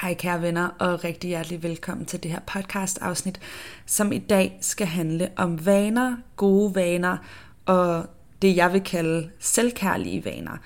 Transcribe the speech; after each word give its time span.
Hej 0.00 0.14
kære 0.14 0.42
venner, 0.42 0.68
og 0.78 1.04
rigtig 1.04 1.28
hjertelig 1.28 1.62
velkommen 1.62 2.06
til 2.06 2.22
det 2.22 2.30
her 2.30 2.40
podcast 2.46 2.98
afsnit, 3.02 3.40
som 3.86 4.12
i 4.12 4.18
dag 4.18 4.58
skal 4.60 4.86
handle 4.86 5.30
om 5.36 5.66
vaner, 5.66 6.16
gode 6.36 6.74
vaner 6.74 7.16
og 7.64 8.06
det 8.42 8.56
jeg 8.56 8.72
vil 8.72 8.80
kalde 8.80 9.30
selvkærlige 9.38 10.24
vaner. 10.24 10.56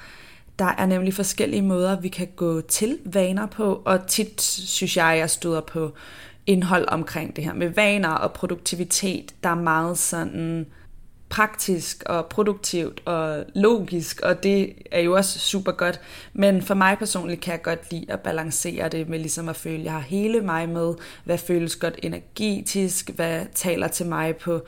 Der 0.59 0.75
er 0.79 0.87
nemlig 0.87 1.15
forskellige 1.15 1.63
måder, 1.63 2.01
vi 2.01 2.09
kan 2.09 2.29
gå 2.37 2.61
til 2.61 2.99
vaner 3.05 3.47
på, 3.47 3.83
og 3.85 4.07
tit 4.07 4.43
synes 4.43 4.97
jeg, 4.97 5.19
jeg 5.19 5.31
støder 5.31 5.61
på 5.61 5.95
indhold 6.47 6.89
omkring 6.89 7.37
det 7.37 7.45
her 7.45 7.55
med 7.55 7.69
vaner 7.69 8.11
og 8.11 8.33
produktivitet, 8.33 9.35
der 9.43 9.49
er 9.49 9.55
meget 9.55 9.99
sådan 9.99 10.67
praktisk 11.31 12.03
og 12.07 12.27
produktivt 12.27 13.03
og 13.05 13.45
logisk, 13.55 14.21
og 14.21 14.43
det 14.43 14.75
er 14.91 15.01
jo 15.01 15.17
også 15.17 15.39
super 15.39 15.73
godt. 15.73 16.01
Men 16.33 16.63
for 16.63 16.75
mig 16.75 16.99
personligt 16.99 17.41
kan 17.41 17.53
jeg 17.53 17.63
godt 17.63 17.93
lide 17.93 18.07
at 18.09 18.21
balancere 18.21 18.89
det 18.89 19.09
med 19.09 19.19
ligesom 19.19 19.49
at 19.49 19.57
føle, 19.57 19.79
at 19.79 19.85
jeg 19.85 19.93
har 19.93 20.01
hele 20.01 20.41
mig 20.41 20.69
med, 20.69 20.95
hvad 21.25 21.39
føles 21.39 21.77
godt 21.77 21.99
energetisk, 22.03 23.11
hvad 23.11 23.47
taler 23.55 23.89
til 23.89 24.07
mig 24.07 24.37
på 24.37 24.61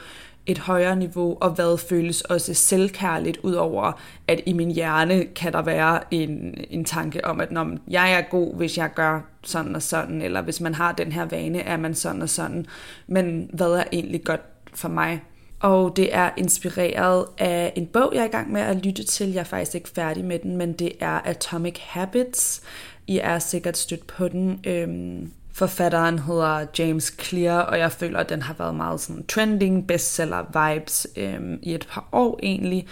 et 0.46 0.58
højere 0.58 0.96
niveau, 0.96 1.38
og 1.40 1.50
hvad 1.50 1.78
føles 1.78 2.20
også 2.20 2.54
selvkærligt, 2.54 3.38
udover 3.42 3.92
at 4.28 4.40
i 4.46 4.52
min 4.52 4.70
hjerne 4.70 5.24
kan 5.24 5.52
der 5.52 5.62
være 5.62 6.00
en, 6.10 6.54
en 6.70 6.84
tanke 6.84 7.24
om, 7.24 7.40
at 7.40 7.52
når 7.52 7.76
jeg 7.88 8.12
er 8.12 8.22
god, 8.30 8.56
hvis 8.56 8.78
jeg 8.78 8.90
gør 8.94 9.20
sådan 9.42 9.76
og 9.76 9.82
sådan, 9.82 10.22
eller 10.22 10.42
hvis 10.42 10.60
man 10.60 10.74
har 10.74 10.92
den 10.92 11.12
her 11.12 11.24
vane, 11.24 11.60
er 11.60 11.76
man 11.76 11.94
sådan 11.94 12.22
og 12.22 12.28
sådan. 12.28 12.66
Men 13.06 13.50
hvad 13.52 13.70
er 13.70 13.84
egentlig 13.92 14.24
godt 14.24 14.40
for 14.74 14.88
mig? 14.88 15.22
Og 15.62 15.96
det 15.96 16.14
er 16.14 16.30
inspireret 16.36 17.26
af 17.38 17.72
en 17.76 17.86
bog, 17.86 18.12
jeg 18.14 18.20
er 18.20 18.24
i 18.24 18.28
gang 18.28 18.52
med 18.52 18.60
at 18.60 18.76
lytte 18.86 19.04
til. 19.04 19.32
Jeg 19.32 19.40
er 19.40 19.44
faktisk 19.44 19.74
ikke 19.74 19.88
færdig 19.88 20.24
med 20.24 20.38
den, 20.38 20.56
men 20.56 20.72
det 20.72 20.92
er 21.00 21.20
Atomic 21.24 21.78
Habits. 21.80 22.62
I 23.06 23.18
er 23.18 23.38
sikkert 23.38 23.78
stødt 23.78 24.06
på 24.06 24.28
den. 24.28 24.60
Øhm, 24.64 25.30
Forfatteren 25.54 26.18
hedder 26.18 26.66
James 26.78 27.14
Clear, 27.20 27.60
og 27.60 27.78
jeg 27.78 27.92
føler, 27.92 28.18
at 28.18 28.28
den 28.28 28.42
har 28.42 28.54
været 28.58 28.74
meget 28.74 29.00
sådan 29.00 29.26
trending, 29.26 29.86
bestseller 29.86 30.72
vibes 30.72 31.06
øhm, 31.16 31.58
i 31.62 31.74
et 31.74 31.86
par 31.90 32.08
år 32.12 32.40
egentlig. 32.42 32.86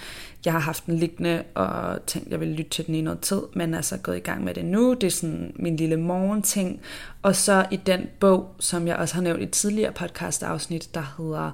Jeg 0.45 0.53
har 0.53 0.61
haft 0.61 0.87
den 0.87 0.97
liggende 0.97 1.43
og 1.55 1.99
tænkt, 2.07 2.27
at 2.27 2.33
jeg 2.33 2.41
vil 2.41 2.49
lytte 2.49 2.71
til 2.71 2.87
den 2.87 2.95
i 2.95 3.01
noget 3.01 3.21
tid, 3.21 3.43
men 3.55 3.75
er 3.75 3.81
så 3.81 3.97
gået 3.97 4.17
i 4.17 4.21
gang 4.21 4.45
med 4.45 4.55
det 4.55 4.65
nu. 4.65 4.95
Det 4.95 5.07
er 5.07 5.11
sådan 5.11 5.53
min 5.57 5.77
lille 5.77 5.97
morgenting. 5.97 6.81
Og 7.23 7.37
så 7.37 7.67
i 7.71 7.77
den 7.77 8.07
bog, 8.21 8.55
som 8.59 8.87
jeg 8.87 8.97
også 8.97 9.15
har 9.15 9.23
nævnt 9.23 9.41
i 9.41 9.45
et 9.45 9.51
tidligere 9.51 9.93
podcast 9.93 10.43
afsnit, 10.43 10.95
der 10.95 11.15
hedder 11.19 11.51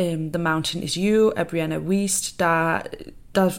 um, 0.00 0.32
The 0.32 0.42
Mountain 0.42 0.84
is 0.84 0.94
You 0.94 1.32
af 1.36 1.46
Brianna 1.46 1.78
Wiest, 1.78 2.38
der, 2.38 2.80
der 3.34 3.50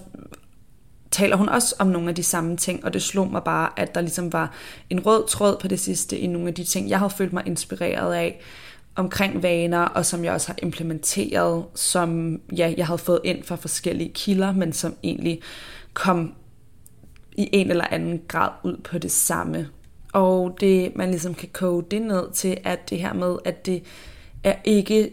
taler 1.11 1.35
hun 1.35 1.49
også 1.49 1.75
om 1.79 1.87
nogle 1.87 2.09
af 2.09 2.15
de 2.15 2.23
samme 2.23 2.57
ting, 2.57 2.85
og 2.85 2.93
det 2.93 3.01
slog 3.01 3.31
mig 3.31 3.43
bare, 3.43 3.69
at 3.77 3.95
der 3.95 4.01
ligesom 4.01 4.33
var 4.33 4.53
en 4.89 5.05
rød 5.05 5.27
tråd 5.27 5.57
på 5.61 5.67
det 5.67 5.79
sidste 5.79 6.17
i 6.17 6.27
nogle 6.27 6.47
af 6.47 6.53
de 6.53 6.63
ting, 6.63 6.89
jeg 6.89 6.99
har 6.99 7.07
følt 7.07 7.33
mig 7.33 7.43
inspireret 7.45 8.13
af 8.13 8.41
omkring 8.95 9.43
vaner, 9.43 9.81
og 9.81 10.05
som 10.05 10.23
jeg 10.23 10.33
også 10.33 10.47
har 10.47 10.55
implementeret, 10.61 11.65
som 11.75 12.41
ja, 12.57 12.73
jeg 12.77 12.87
havde 12.87 12.97
fået 12.97 13.19
ind 13.23 13.43
fra 13.43 13.55
forskellige 13.55 14.11
kilder, 14.13 14.51
men 14.51 14.73
som 14.73 14.95
egentlig 15.03 15.41
kom 15.93 16.33
i 17.37 17.49
en 17.51 17.69
eller 17.69 17.85
anden 17.91 18.21
grad 18.27 18.49
ud 18.63 18.77
på 18.77 18.97
det 18.97 19.11
samme. 19.11 19.69
Og 20.13 20.57
det, 20.59 20.95
man 20.95 21.09
ligesom 21.09 21.33
kan 21.33 21.49
koge 21.53 21.83
det 21.91 22.01
ned 22.01 22.31
til, 22.31 22.57
at 22.63 22.89
det 22.89 22.99
her 22.99 23.13
med, 23.13 23.37
at 23.45 23.65
det 23.65 23.83
er 24.43 24.55
ikke 24.63 25.11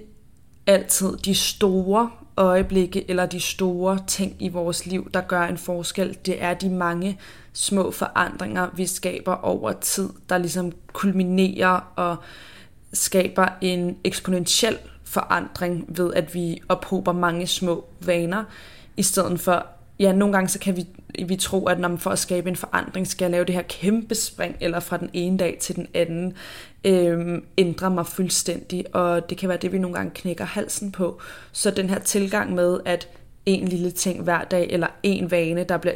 altid 0.71 1.17
de 1.17 1.35
store 1.35 2.11
øjeblikke 2.37 3.11
eller 3.11 3.27
de 3.27 3.41
store 3.41 3.99
ting 4.07 4.37
i 4.39 4.49
vores 4.49 4.87
liv, 4.87 5.11
der 5.15 5.21
gør 5.21 5.43
en 5.43 5.59
forskel. 5.59 6.17
Det 6.27 6.43
er 6.43 6.55
de 6.55 6.71
mange 6.71 7.19
små 7.53 7.91
forandringer, 7.91 8.69
vi 8.77 8.87
skaber 8.87 9.35
over 9.35 9.73
tid, 9.73 10.09
der 10.29 10.39
ligesom 10.39 10.73
kulminerer 10.93 11.93
og 11.97 12.17
skaber 12.93 13.49
en 13.61 13.97
eksponentiel 14.05 14.79
forandring 15.05 15.85
ved, 15.89 16.15
at 16.15 16.35
vi 16.35 16.61
ophober 16.69 17.13
mange 17.13 17.47
små 17.47 17.85
vaner, 18.01 18.45
i 18.97 19.03
stedet 19.03 19.41
for, 19.41 19.67
ja, 19.99 20.13
nogle 20.13 20.33
gange 20.33 20.49
så 20.49 20.59
kan 20.59 20.77
vi, 20.77 20.87
vi 21.27 21.37
tror, 21.37 21.71
at 21.71 21.81
når 21.81 21.89
man 21.89 21.99
for 21.99 22.11
at 22.11 22.19
skabe 22.19 22.49
en 22.49 22.57
forandring, 22.57 23.07
skal 23.07 23.25
jeg 23.25 23.31
lave 23.31 23.45
det 23.45 23.55
her 23.55 23.63
kæmpe 23.63 24.15
spring, 24.15 24.57
eller 24.61 24.81
fra 24.81 24.97
den 24.97 25.11
ene 25.13 25.39
dag 25.39 25.57
til 25.61 25.77
den 25.77 25.87
anden, 25.95 26.35
øh, 26.85 27.43
ændre 27.59 27.91
mig 27.91 28.07
fuldstændig, 28.07 28.95
og 28.95 29.31
det 29.31 29.39
kan 29.39 29.49
være 29.49 29.59
det, 29.59 29.73
vi 29.73 29.79
nogle 29.79 29.97
gange 29.97 30.13
knækker 30.15 30.45
halsen 30.45 30.93
på. 30.93 31.21
Så 31.53 31.71
den 31.71 31.91
her 31.91 31.99
tilgang 31.99 32.55
med, 32.55 32.81
at 32.85 33.09
en 33.47 33.69
lille 33.69 33.91
ting 33.91 34.23
hver 34.23 34.45
dag, 34.45 34.67
eller 34.71 34.87
en 35.03 35.31
vane, 35.31 35.65
der 35.65 35.79
bliver 35.79 35.95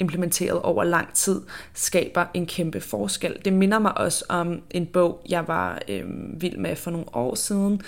implementeret 0.00 0.62
over 0.62 0.84
lang 0.84 1.14
tid, 1.14 1.40
skaber 1.74 2.24
en 2.34 2.46
kæmpe 2.46 2.80
forskel. 2.80 3.36
Det 3.44 3.52
minder 3.52 3.78
mig 3.78 3.98
også 3.98 4.24
om 4.28 4.62
en 4.70 4.86
bog, 4.86 5.20
jeg 5.28 5.48
var 5.48 5.82
øh, 5.88 6.04
vild 6.42 6.56
med 6.56 6.76
for 6.76 6.90
nogle 6.90 7.06
år 7.12 7.34
siden, 7.34 7.82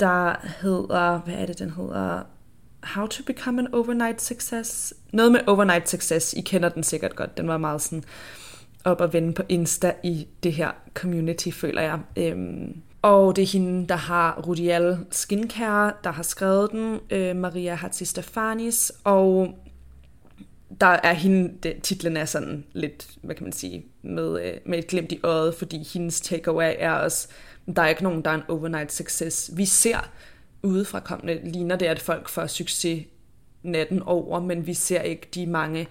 der 0.00 0.34
hedder, 0.60 1.18
hvad 1.18 1.34
er 1.34 1.46
det, 1.46 1.58
den 1.58 1.70
hedder? 1.70 2.20
How 2.82 3.06
to 3.06 3.22
Become 3.26 3.62
an 3.62 3.74
Overnight 3.74 4.22
Success. 4.22 4.94
Noget 5.12 5.32
med 5.32 5.40
Overnight 5.46 5.88
Success, 5.88 6.32
I 6.32 6.40
kender 6.40 6.68
den 6.68 6.82
sikkert 6.82 7.16
godt, 7.16 7.36
den 7.36 7.48
var 7.48 7.58
meget 7.58 7.82
sådan 7.82 8.04
op 8.84 9.00
og 9.00 9.12
vende 9.12 9.32
på 9.32 9.42
Insta 9.48 9.92
i 10.02 10.26
det 10.42 10.52
her 10.52 10.70
community, 10.94 11.50
føler 11.50 11.82
jeg. 11.82 11.98
Øhm, 12.16 12.82
og 13.02 13.36
det 13.36 13.42
er 13.42 13.46
hende, 13.46 13.88
der 13.88 13.96
har 13.96 14.42
Rudial 14.46 14.98
Skincare, 15.10 15.92
der 16.04 16.10
har 16.10 16.22
skrevet 16.22 16.70
den, 16.70 17.00
øh, 17.10 17.36
Maria 17.36 17.74
Hatzistefanis, 17.74 18.92
og 19.04 19.58
der 20.80 20.86
er 20.86 21.12
hende, 21.12 21.52
det, 21.62 21.82
titlen 21.82 22.16
er 22.16 22.24
sådan 22.24 22.64
lidt, 22.72 23.10
hvad 23.22 23.34
kan 23.34 23.44
man 23.44 23.52
sige, 23.52 23.86
med, 24.02 24.42
øh, 24.44 24.54
med 24.66 24.78
et 24.78 24.86
glimt 24.86 25.12
i 25.12 25.20
øjet, 25.22 25.54
fordi 25.54 25.88
hendes 25.92 26.20
takeaway 26.20 26.74
er 26.78 26.92
også, 26.92 27.28
der 27.76 27.82
er 27.82 27.88
ikke 27.88 28.02
nogen, 28.02 28.22
der 28.22 28.30
er 28.30 28.34
en 28.34 28.42
overnight 28.48 28.92
success. 28.92 29.50
Vi 29.56 29.64
ser 29.64 30.10
udefrakommende 30.62 31.40
ligner 31.44 31.76
det, 31.76 31.86
at 31.86 32.00
folk 32.00 32.28
får 32.28 32.46
succes 32.46 33.04
natten 33.62 34.02
over, 34.02 34.40
men 34.40 34.66
vi 34.66 34.74
ser 34.74 35.00
ikke 35.00 35.28
de 35.34 35.46
mange 35.46 35.88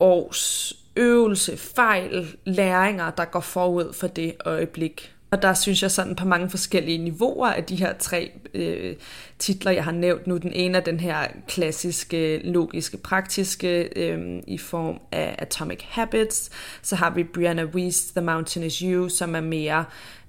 års 0.00 0.72
øvelse, 0.96 1.56
fejl, 1.56 2.36
læringer, 2.44 3.10
der 3.10 3.24
går 3.24 3.40
forud 3.40 3.92
for 3.92 4.06
det 4.06 4.34
øjeblik. 4.44 5.14
Og 5.30 5.42
der 5.42 5.54
synes 5.54 5.82
jeg 5.82 5.90
sådan 5.90 6.16
på 6.16 6.26
mange 6.26 6.50
forskellige 6.50 6.98
niveauer 6.98 7.48
af 7.48 7.64
de 7.64 7.76
her 7.76 7.92
tre 7.98 8.30
øh, 8.54 8.96
titler, 9.38 9.72
jeg 9.72 9.84
har 9.84 9.92
nævnt 9.92 10.26
nu. 10.26 10.36
Den 10.36 10.52
ene 10.52 10.78
er 10.78 10.82
den 10.82 11.00
her 11.00 11.28
klassiske, 11.48 12.38
logiske, 12.44 12.96
praktiske 12.96 13.88
øh, 13.96 14.42
i 14.46 14.58
form 14.58 15.00
af 15.12 15.34
Atomic 15.38 15.80
Habits. 15.82 16.50
Så 16.82 16.96
har 16.96 17.10
vi 17.10 17.24
Brianna 17.24 17.64
Weiss, 17.64 18.12
The 18.12 18.24
Mountain 18.24 18.66
is 18.66 18.78
You, 18.78 19.08
som 19.08 19.34
er 19.34 19.40
mere 19.40 19.84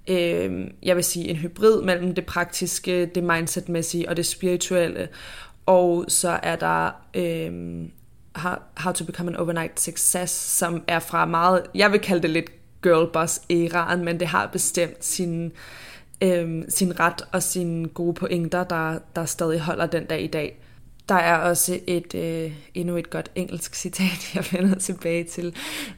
øh, 0.08 0.68
jeg 0.84 0.96
vil 0.96 1.04
sige, 1.04 1.28
en 1.28 1.36
hybrid 1.36 1.82
mellem 1.82 2.16
det 2.16 2.26
praktiske, 2.26 3.06
det 3.06 3.24
mindsetmæssige 3.24 4.10
og 4.10 4.18
det 4.18 4.26
spirituelle. 4.26 5.08
Og 5.66 6.06
så 6.08 6.40
er 6.44 6.56
der 6.56 6.92
øh, 7.14 7.86
How 8.78 8.94
to 8.94 9.06
Become 9.06 9.32
an 9.32 9.38
Overnight 9.38 9.80
Success, 9.80 10.34
som 10.34 10.84
er 10.88 11.00
fra 11.00 11.26
meget, 11.26 11.64
jeg 11.76 11.92
vil 11.92 12.00
kalde 12.00 12.22
det 12.22 12.30
lidt 12.30 12.52
girlboss-æraen, 12.88 14.04
men 14.04 14.20
det 14.20 14.28
har 14.28 14.48
bestemt 14.48 15.06
sin, 15.06 15.52
øh, 16.22 16.64
sin 16.70 17.00
ret 17.00 17.22
og 17.32 17.44
sine 17.44 17.88
gode 17.88 18.14
pointer, 18.14 18.64
der, 18.64 19.00
der 19.16 19.26
stadig 19.26 19.60
holder 19.60 19.86
den 19.86 20.06
dag 20.06 20.24
i 20.24 20.28
dag. 20.28 20.62
Der 21.10 21.16
er 21.16 21.38
også 21.38 21.80
et 21.88 22.16
øh, 22.16 22.52
endnu 22.74 22.98
et 22.98 23.10
godt 23.10 23.32
engelsk 23.36 23.76
citat, 23.84 24.36
jeg 24.36 24.46
vender 24.52 24.80
tilbage 24.80 25.24
til, 25.24 25.56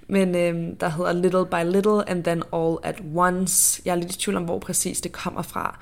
men 0.08 0.36
øh, 0.36 0.74
der 0.80 0.90
hedder 0.90 1.14
Little 1.14 1.46
by 1.46 1.72
little 1.74 2.10
and 2.10 2.24
then 2.24 2.44
all 2.54 2.78
at 2.84 3.02
once. 3.16 3.82
Jeg 3.86 3.92
er 3.92 3.96
lidt 3.96 4.16
i 4.16 4.18
tvivl 4.18 4.38
om, 4.38 4.44
hvor 4.44 4.60
præcis 4.60 5.02
det 5.02 5.12
kommer 5.12 5.42
fra, 5.42 5.80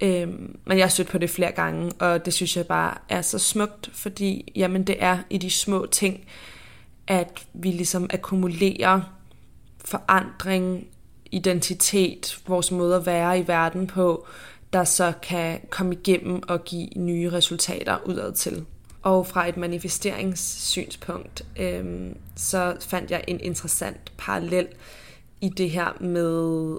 øh, 0.00 0.28
men 0.64 0.78
jeg 0.78 0.84
har 0.84 0.88
stødt 0.88 1.08
på 1.08 1.18
det 1.18 1.30
flere 1.30 1.52
gange, 1.52 1.92
og 1.98 2.24
det 2.24 2.34
synes 2.34 2.56
jeg 2.56 2.66
bare 2.66 2.94
er 3.08 3.22
så 3.22 3.38
smukt, 3.38 3.90
fordi 3.92 4.52
jamen, 4.56 4.84
det 4.84 4.96
er 4.98 5.18
i 5.30 5.38
de 5.38 5.50
små 5.50 5.86
ting, 5.86 6.24
at 7.06 7.46
vi 7.52 7.68
ligesom 7.68 8.10
akkumulerer 8.12 9.00
forandring, 9.84 10.86
identitet, 11.32 12.38
vores 12.46 12.70
måde 12.70 12.96
at 12.96 13.06
være 13.06 13.38
i 13.38 13.48
verden 13.48 13.86
på, 13.86 14.26
der 14.72 14.84
så 14.84 15.12
kan 15.22 15.60
komme 15.70 15.94
igennem 15.94 16.42
og 16.48 16.64
give 16.64 16.88
nye 16.96 17.30
resultater 17.32 17.98
udad 18.06 18.32
til. 18.32 18.64
Og 19.02 19.26
fra 19.26 19.48
et 19.48 19.56
manifesteringssynspunkt, 19.56 21.46
øh, 21.60 21.84
så 22.36 22.76
fandt 22.80 23.10
jeg 23.10 23.24
en 23.28 23.40
interessant 23.40 24.12
parallel 24.18 24.68
i 25.40 25.48
det 25.48 25.70
her 25.70 26.02
med 26.02 26.78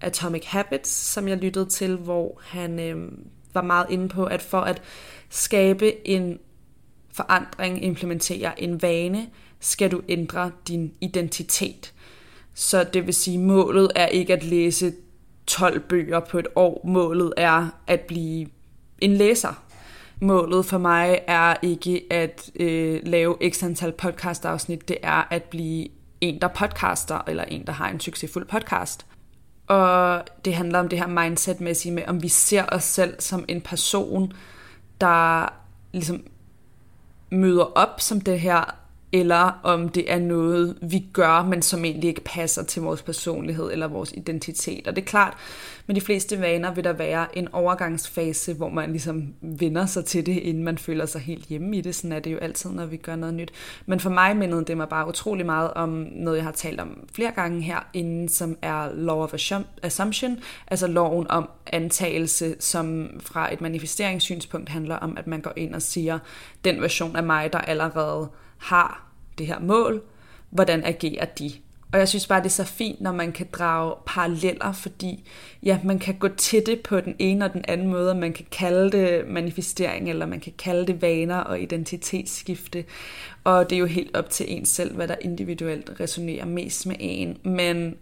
Atomic 0.00 0.44
Habits, 0.46 0.90
som 0.90 1.28
jeg 1.28 1.36
lyttede 1.36 1.66
til, 1.66 1.96
hvor 1.96 2.40
han 2.42 2.80
øh, 2.80 3.12
var 3.54 3.62
meget 3.62 3.86
inde 3.90 4.08
på, 4.08 4.24
at 4.24 4.42
for 4.42 4.60
at 4.60 4.82
skabe 5.28 6.08
en 6.08 6.38
forandring, 7.12 7.84
implementere 7.84 8.62
en 8.62 8.82
vane, 8.82 9.26
skal 9.60 9.90
du 9.90 10.02
ændre 10.08 10.50
din 10.68 10.92
identitet. 11.00 11.92
Så 12.54 12.84
det 12.84 13.06
vil 13.06 13.14
sige, 13.14 13.38
målet 13.38 13.90
er 13.96 14.06
ikke 14.06 14.32
at 14.32 14.44
læse 14.44 14.92
12 15.46 15.80
bøger 15.80 16.20
på 16.20 16.38
et 16.38 16.48
år. 16.56 16.80
Målet 16.84 17.32
er 17.36 17.68
at 17.86 18.00
blive 18.00 18.46
en 18.98 19.14
læser. 19.14 19.62
Målet 20.20 20.66
for 20.66 20.78
mig 20.78 21.20
er 21.26 21.56
ikke 21.62 22.06
at 22.10 22.50
øh, 22.60 23.00
lave 23.02 23.36
x 23.50 23.62
antal 23.62 23.92
podcast-afsnit. 23.92 24.88
Det 24.88 24.96
er 25.02 25.26
at 25.30 25.44
blive 25.44 25.88
en, 26.20 26.40
der 26.40 26.48
podcaster, 26.48 27.20
eller 27.26 27.44
en, 27.44 27.66
der 27.66 27.72
har 27.72 27.88
en 27.88 28.00
succesfuld 28.00 28.46
podcast. 28.46 29.06
Og 29.66 30.24
det 30.44 30.54
handler 30.54 30.78
om 30.78 30.88
det 30.88 30.98
her 30.98 31.06
mindset-mæssige 31.06 31.92
med, 31.92 32.02
om 32.06 32.22
vi 32.22 32.28
ser 32.28 32.64
os 32.68 32.84
selv 32.84 33.20
som 33.20 33.44
en 33.48 33.60
person, 33.60 34.32
der 35.00 35.48
ligesom 35.92 36.22
møder 37.30 37.64
op 37.64 38.00
som 38.00 38.20
det 38.20 38.40
her 38.40 38.79
eller 39.12 39.60
om 39.62 39.88
det 39.88 40.12
er 40.12 40.18
noget, 40.18 40.78
vi 40.82 41.04
gør, 41.12 41.42
men 41.42 41.62
som 41.62 41.84
egentlig 41.84 42.08
ikke 42.08 42.24
passer 42.24 42.62
til 42.62 42.82
vores 42.82 43.02
personlighed 43.02 43.72
eller 43.72 43.88
vores 43.88 44.12
identitet. 44.12 44.88
Og 44.88 44.96
det 44.96 45.02
er 45.02 45.06
klart, 45.06 45.36
med 45.86 45.94
de 45.94 46.00
fleste 46.00 46.40
vaner 46.40 46.74
vil 46.74 46.84
der 46.84 46.92
være 46.92 47.38
en 47.38 47.48
overgangsfase, 47.52 48.54
hvor 48.54 48.68
man 48.68 48.90
ligesom 48.90 49.34
vender 49.40 49.86
sig 49.86 50.04
til 50.04 50.26
det, 50.26 50.36
inden 50.36 50.64
man 50.64 50.78
føler 50.78 51.06
sig 51.06 51.20
helt 51.20 51.46
hjemme 51.46 51.76
i 51.76 51.80
det. 51.80 51.94
Sådan 51.94 52.12
er 52.12 52.20
det 52.20 52.32
jo 52.32 52.38
altid, 52.38 52.70
når 52.70 52.86
vi 52.86 52.96
gør 52.96 53.16
noget 53.16 53.34
nyt. 53.34 53.52
Men 53.86 54.00
for 54.00 54.10
mig 54.10 54.36
mindede 54.36 54.64
det 54.64 54.76
mig 54.76 54.88
bare 54.88 55.08
utrolig 55.08 55.46
meget 55.46 55.70
om 55.74 56.06
noget, 56.12 56.36
jeg 56.36 56.44
har 56.44 56.52
talt 56.52 56.80
om 56.80 57.08
flere 57.12 57.30
gange 57.30 57.62
her 57.62 57.88
inden, 57.92 58.28
som 58.28 58.56
er 58.62 58.92
Law 58.94 59.22
of 59.22 59.34
Assumption, 59.82 60.38
altså 60.66 60.86
loven 60.86 61.26
om 61.30 61.48
antagelse, 61.66 62.56
som 62.58 63.10
fra 63.20 63.52
et 63.52 63.60
manifesteringssynspunkt 63.60 64.68
handler 64.68 64.96
om, 64.96 65.16
at 65.16 65.26
man 65.26 65.40
går 65.40 65.52
ind 65.56 65.74
og 65.74 65.82
siger, 65.82 66.18
den 66.64 66.82
version 66.82 67.16
af 67.16 67.22
mig, 67.22 67.52
der 67.52 67.58
allerede 67.58 68.28
har 68.60 69.06
det 69.38 69.46
her 69.46 69.58
mål, 69.60 70.02
hvordan 70.50 70.84
agerer 70.84 71.24
de? 71.24 71.52
Og 71.92 71.98
jeg 71.98 72.08
synes 72.08 72.26
bare, 72.26 72.40
det 72.40 72.46
er 72.46 72.50
så 72.50 72.64
fint, 72.64 73.00
når 73.00 73.12
man 73.12 73.32
kan 73.32 73.46
drage 73.52 73.94
paralleller, 74.06 74.72
fordi 74.72 75.28
ja, 75.62 75.78
man 75.84 75.98
kan 75.98 76.14
gå 76.14 76.28
til 76.28 76.66
det 76.66 76.80
på 76.80 77.00
den 77.00 77.16
ene 77.18 77.44
og 77.44 77.52
den 77.52 77.64
anden 77.68 77.88
måde, 77.88 78.14
man 78.14 78.32
kan 78.32 78.46
kalde 78.50 78.90
det 78.90 79.28
manifestering, 79.28 80.10
eller 80.10 80.26
man 80.26 80.40
kan 80.40 80.52
kalde 80.58 80.86
det 80.86 81.02
vaner 81.02 81.36
og 81.36 81.60
identitetsskifte. 81.60 82.84
Og 83.44 83.70
det 83.70 83.76
er 83.76 83.80
jo 83.80 83.86
helt 83.86 84.16
op 84.16 84.30
til 84.30 84.46
en 84.48 84.66
selv, 84.66 84.94
hvad 84.94 85.08
der 85.08 85.16
individuelt 85.20 86.00
resonerer 86.00 86.44
mest 86.44 86.86
med 86.86 86.96
en. 86.98 87.38
Men 87.42 87.96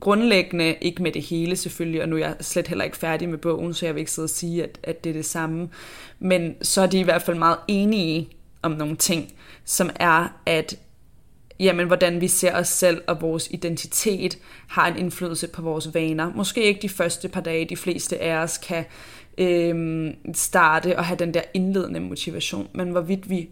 grundlæggende, 0.00 0.76
ikke 0.80 1.02
med 1.02 1.12
det 1.12 1.22
hele 1.22 1.56
selvfølgelig, 1.56 2.02
og 2.02 2.08
nu 2.08 2.16
er 2.16 2.20
jeg 2.20 2.36
slet 2.40 2.68
heller 2.68 2.84
ikke 2.84 2.96
færdig 2.96 3.28
med 3.28 3.38
bogen, 3.38 3.74
så 3.74 3.86
jeg 3.86 3.94
vil 3.94 4.00
ikke 4.00 4.12
sidde 4.12 4.26
og 4.26 4.30
sige, 4.30 4.62
at, 4.62 4.78
at 4.82 5.04
det 5.04 5.10
er 5.10 5.14
det 5.14 5.26
samme. 5.26 5.68
Men 6.18 6.54
så 6.62 6.80
er 6.82 6.86
de 6.86 6.98
i 6.98 7.02
hvert 7.02 7.22
fald 7.22 7.38
meget 7.38 7.58
enige 7.68 8.28
om 8.62 8.70
nogle 8.70 8.96
ting, 8.96 9.32
som 9.64 9.90
er, 9.96 10.40
at 10.46 10.78
jamen, 11.60 11.86
hvordan 11.86 12.20
vi 12.20 12.28
ser 12.28 12.56
os 12.56 12.68
selv 12.68 13.02
og 13.06 13.22
vores 13.22 13.48
identitet 13.50 14.38
har 14.68 14.86
en 14.86 14.96
indflydelse 14.96 15.48
på 15.48 15.62
vores 15.62 15.94
vaner. 15.94 16.32
Måske 16.34 16.62
ikke 16.62 16.82
de 16.82 16.88
første 16.88 17.28
par 17.28 17.40
dage, 17.40 17.68
de 17.68 17.76
fleste 17.76 18.18
af 18.18 18.34
os 18.34 18.58
kan 18.58 18.84
øh, 19.38 20.14
starte 20.34 20.98
og 20.98 21.04
have 21.04 21.18
den 21.18 21.34
der 21.34 21.42
indledende 21.54 22.00
motivation, 22.00 22.68
men 22.74 22.90
hvorvidt 22.90 23.30
vi 23.30 23.50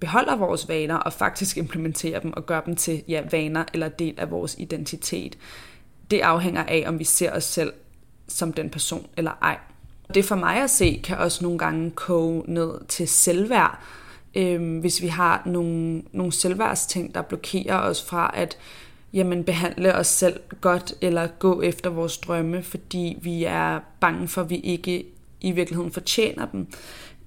beholder 0.00 0.36
vores 0.36 0.68
vaner 0.68 0.96
og 0.96 1.12
faktisk 1.12 1.56
implementerer 1.56 2.20
dem 2.20 2.32
og 2.32 2.46
gør 2.46 2.60
dem 2.60 2.76
til 2.76 3.02
ja, 3.08 3.22
vaner 3.30 3.64
eller 3.72 3.88
del 3.88 4.14
af 4.18 4.30
vores 4.30 4.56
identitet. 4.58 5.38
Det 6.10 6.20
afhænger 6.20 6.64
af, 6.64 6.84
om 6.86 6.98
vi 6.98 7.04
ser 7.04 7.32
os 7.32 7.44
selv 7.44 7.72
som 8.28 8.52
den 8.52 8.70
person 8.70 9.06
eller 9.16 9.38
ej. 9.42 9.58
Det 10.14 10.24
for 10.24 10.36
mig 10.36 10.62
at 10.62 10.70
se 10.70 11.00
kan 11.04 11.18
også 11.18 11.44
nogle 11.44 11.58
gange 11.58 11.90
koge 11.90 12.42
ned 12.46 12.70
til 12.88 13.08
selvværd, 13.08 13.82
Øhm, 14.34 14.78
hvis 14.78 15.02
vi 15.02 15.06
har 15.06 15.42
nogle, 15.46 16.02
nogle 16.12 16.32
selvværdsting, 16.32 17.14
der 17.14 17.22
blokerer 17.22 17.78
os 17.78 18.02
fra 18.02 18.30
at 18.34 18.58
jamen, 19.12 19.44
behandle 19.44 19.94
os 19.94 20.06
selv 20.06 20.40
godt 20.60 20.94
eller 21.00 21.26
gå 21.26 21.62
efter 21.62 21.90
vores 21.90 22.18
drømme, 22.18 22.62
fordi 22.62 23.18
vi 23.22 23.44
er 23.44 23.80
bange 24.00 24.28
for, 24.28 24.40
at 24.40 24.50
vi 24.50 24.56
ikke 24.56 25.04
i 25.40 25.52
virkeligheden 25.52 25.92
fortjener 25.92 26.46
dem. 26.46 26.66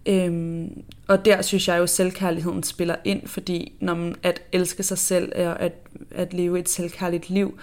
Øhm, 0.05 0.83
og 1.07 1.25
der 1.25 1.41
synes 1.41 1.67
jeg 1.67 1.77
jo, 1.77 1.83
at 1.83 1.89
selvkærligheden 1.89 2.63
spiller 2.63 2.95
ind, 3.03 3.27
fordi 3.27 3.73
når 3.79 3.95
man 3.95 4.15
at 4.23 4.41
elske 4.51 4.83
sig 4.83 4.97
selv 4.97 5.31
og 5.35 5.61
at, 5.61 5.73
at 6.11 6.33
leve 6.33 6.59
et 6.59 6.69
selvkærligt 6.69 7.29
liv, 7.29 7.59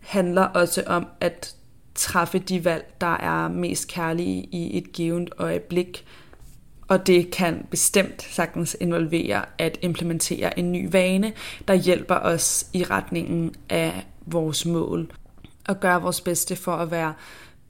handler 0.00 0.42
også 0.42 0.82
om 0.86 1.06
at 1.20 1.54
træffe 1.94 2.38
de 2.38 2.64
valg, 2.64 2.94
der 3.00 3.16
er 3.16 3.48
mest 3.48 3.88
kærlige 3.88 4.48
i 4.50 4.78
et 4.78 4.92
givet 4.92 5.30
øjeblik, 5.38 6.04
og 6.92 7.06
det 7.06 7.30
kan 7.30 7.66
bestemt 7.70 8.22
sagtens 8.22 8.76
involvere 8.80 9.44
at 9.58 9.78
implementere 9.82 10.58
en 10.58 10.72
ny 10.72 10.88
vane, 10.90 11.32
der 11.68 11.74
hjælper 11.74 12.14
os 12.14 12.66
i 12.72 12.84
retningen 12.84 13.54
af 13.68 14.06
vores 14.26 14.66
mål. 14.66 15.12
Og 15.68 15.80
gøre 15.80 16.02
vores 16.02 16.20
bedste 16.20 16.56
for 16.56 16.72
at 16.72 16.90
være 16.90 17.14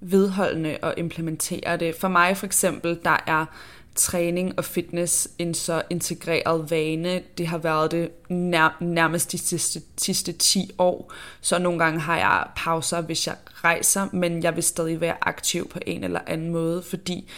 vedholdende 0.01 0.79
og 0.83 0.95
implementere 0.97 1.77
det. 1.77 1.95
For 1.95 2.09
mig 2.09 2.37
for 2.37 2.47
eksempel, 2.47 2.99
der 3.05 3.17
er 3.27 3.47
træning 3.95 4.59
og 4.59 4.65
fitness 4.65 5.29
en 5.39 5.55
så 5.55 5.83
integreret 5.91 6.71
vane. 6.71 7.23
Det 7.39 7.47
har 7.47 7.59
været 7.59 7.91
det 7.91 8.11
nær, 8.29 8.77
nærmest 8.81 9.33
de 9.33 9.39
sidste, 9.39 9.81
sidste 9.99 10.33
10 10.33 10.71
år. 10.79 11.13
Så 11.41 11.59
nogle 11.59 11.79
gange 11.79 12.01
har 12.01 12.17
jeg 12.17 12.47
pauser, 12.57 13.01
hvis 13.01 13.27
jeg 13.27 13.37
rejser, 13.65 14.09
men 14.13 14.43
jeg 14.43 14.55
vil 14.55 14.65
stadig 14.65 15.01
være 15.01 15.17
aktiv 15.21 15.69
på 15.69 15.79
en 15.87 16.05
eller 16.05 16.21
anden 16.27 16.51
måde, 16.51 16.83
fordi 16.83 17.29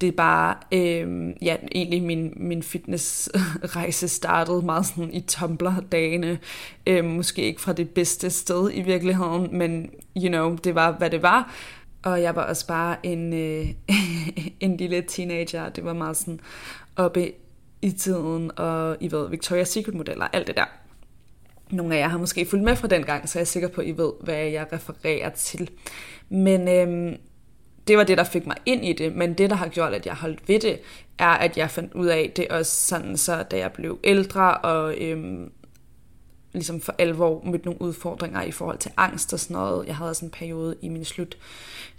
det 0.00 0.08
er 0.08 0.12
bare, 0.12 0.54
øh, 0.72 1.32
ja, 1.42 1.56
egentlig 1.72 2.02
min, 2.02 2.32
min 2.36 2.62
fitnessrejse 2.62 4.08
startede 4.08 4.62
meget 4.62 4.86
sådan 4.86 5.14
i 5.14 5.20
Tumblr-dagene. 5.20 6.38
Øh, 6.86 7.04
måske 7.04 7.42
ikke 7.42 7.60
fra 7.60 7.72
det 7.72 7.90
bedste 7.90 8.30
sted 8.30 8.70
i 8.72 8.80
virkeligheden, 8.80 9.58
men 9.58 9.90
you 10.16 10.28
know, 10.28 10.56
det 10.56 10.74
var, 10.74 10.92
hvad 10.92 11.10
det 11.10 11.22
var. 11.22 11.54
Og 12.02 12.22
jeg 12.22 12.36
var 12.36 12.42
også 12.42 12.66
bare 12.66 12.96
en, 13.02 13.32
øh, 13.32 13.68
en 14.60 14.76
lille 14.76 15.02
teenager. 15.02 15.68
Det 15.68 15.84
var 15.84 15.92
meget 15.92 16.16
sådan 16.16 16.40
oppe 16.96 17.32
i 17.82 17.90
tiden, 17.90 18.50
og 18.56 18.96
I 19.00 19.12
ved, 19.12 19.28
Victoria's 19.28 19.64
Secret-modeller, 19.64 20.28
alt 20.32 20.46
det 20.46 20.56
der. 20.56 20.64
Nogle 21.70 21.94
af 21.94 21.98
jer 21.98 22.08
har 22.08 22.18
måske 22.18 22.46
fulgt 22.46 22.64
med 22.64 22.76
fra 22.76 22.88
den 22.88 23.02
gang, 23.02 23.28
så 23.28 23.38
jeg 23.38 23.42
er 23.42 23.46
sikker 23.46 23.68
på, 23.68 23.80
at 23.80 23.86
I 23.86 23.96
ved, 23.96 24.12
hvad 24.20 24.36
jeg 24.36 24.66
refererer 24.72 25.30
til. 25.30 25.70
Men 26.28 26.68
øhm, 26.68 27.16
det 27.88 27.98
var 27.98 28.04
det, 28.04 28.18
der 28.18 28.24
fik 28.24 28.46
mig 28.46 28.56
ind 28.66 28.84
i 28.84 28.92
det, 28.92 29.16
men 29.16 29.34
det, 29.34 29.50
der 29.50 29.56
har 29.56 29.68
gjort, 29.68 29.94
at 29.94 30.06
jeg 30.06 30.14
holdt 30.14 30.48
ved 30.48 30.60
det, 30.60 30.80
er, 31.18 31.28
at 31.28 31.56
jeg 31.56 31.70
fandt 31.70 31.94
ud 31.94 32.06
af 32.06 32.32
det 32.36 32.48
også 32.48 32.86
sådan, 32.86 33.16
så 33.16 33.42
da 33.42 33.58
jeg 33.58 33.72
blev 33.72 33.98
ældre 34.04 34.56
og 34.56 34.94
øhm, 34.98 35.52
ligesom 36.52 36.80
for 36.80 36.94
alvor 36.98 37.42
mødte 37.44 37.64
nogle 37.64 37.82
udfordringer 37.82 38.42
i 38.42 38.50
forhold 38.50 38.78
til 38.78 38.90
angst 38.96 39.32
og 39.32 39.40
sådan 39.40 39.54
noget. 39.54 39.86
Jeg 39.86 39.96
havde 39.96 40.14
sådan 40.14 40.26
en 40.26 40.30
periode 40.30 40.76
i 40.82 40.88
min 40.88 41.04
slut 41.04 41.36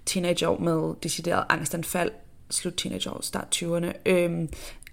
teenageår 0.05 0.57
med 0.57 0.93
decideret 1.03 1.43
angstanfald, 1.49 2.11
slut 2.49 2.73
teenageår, 2.77 3.21
start 3.21 3.61
20'erne, 3.63 3.91
øhm, 4.05 4.49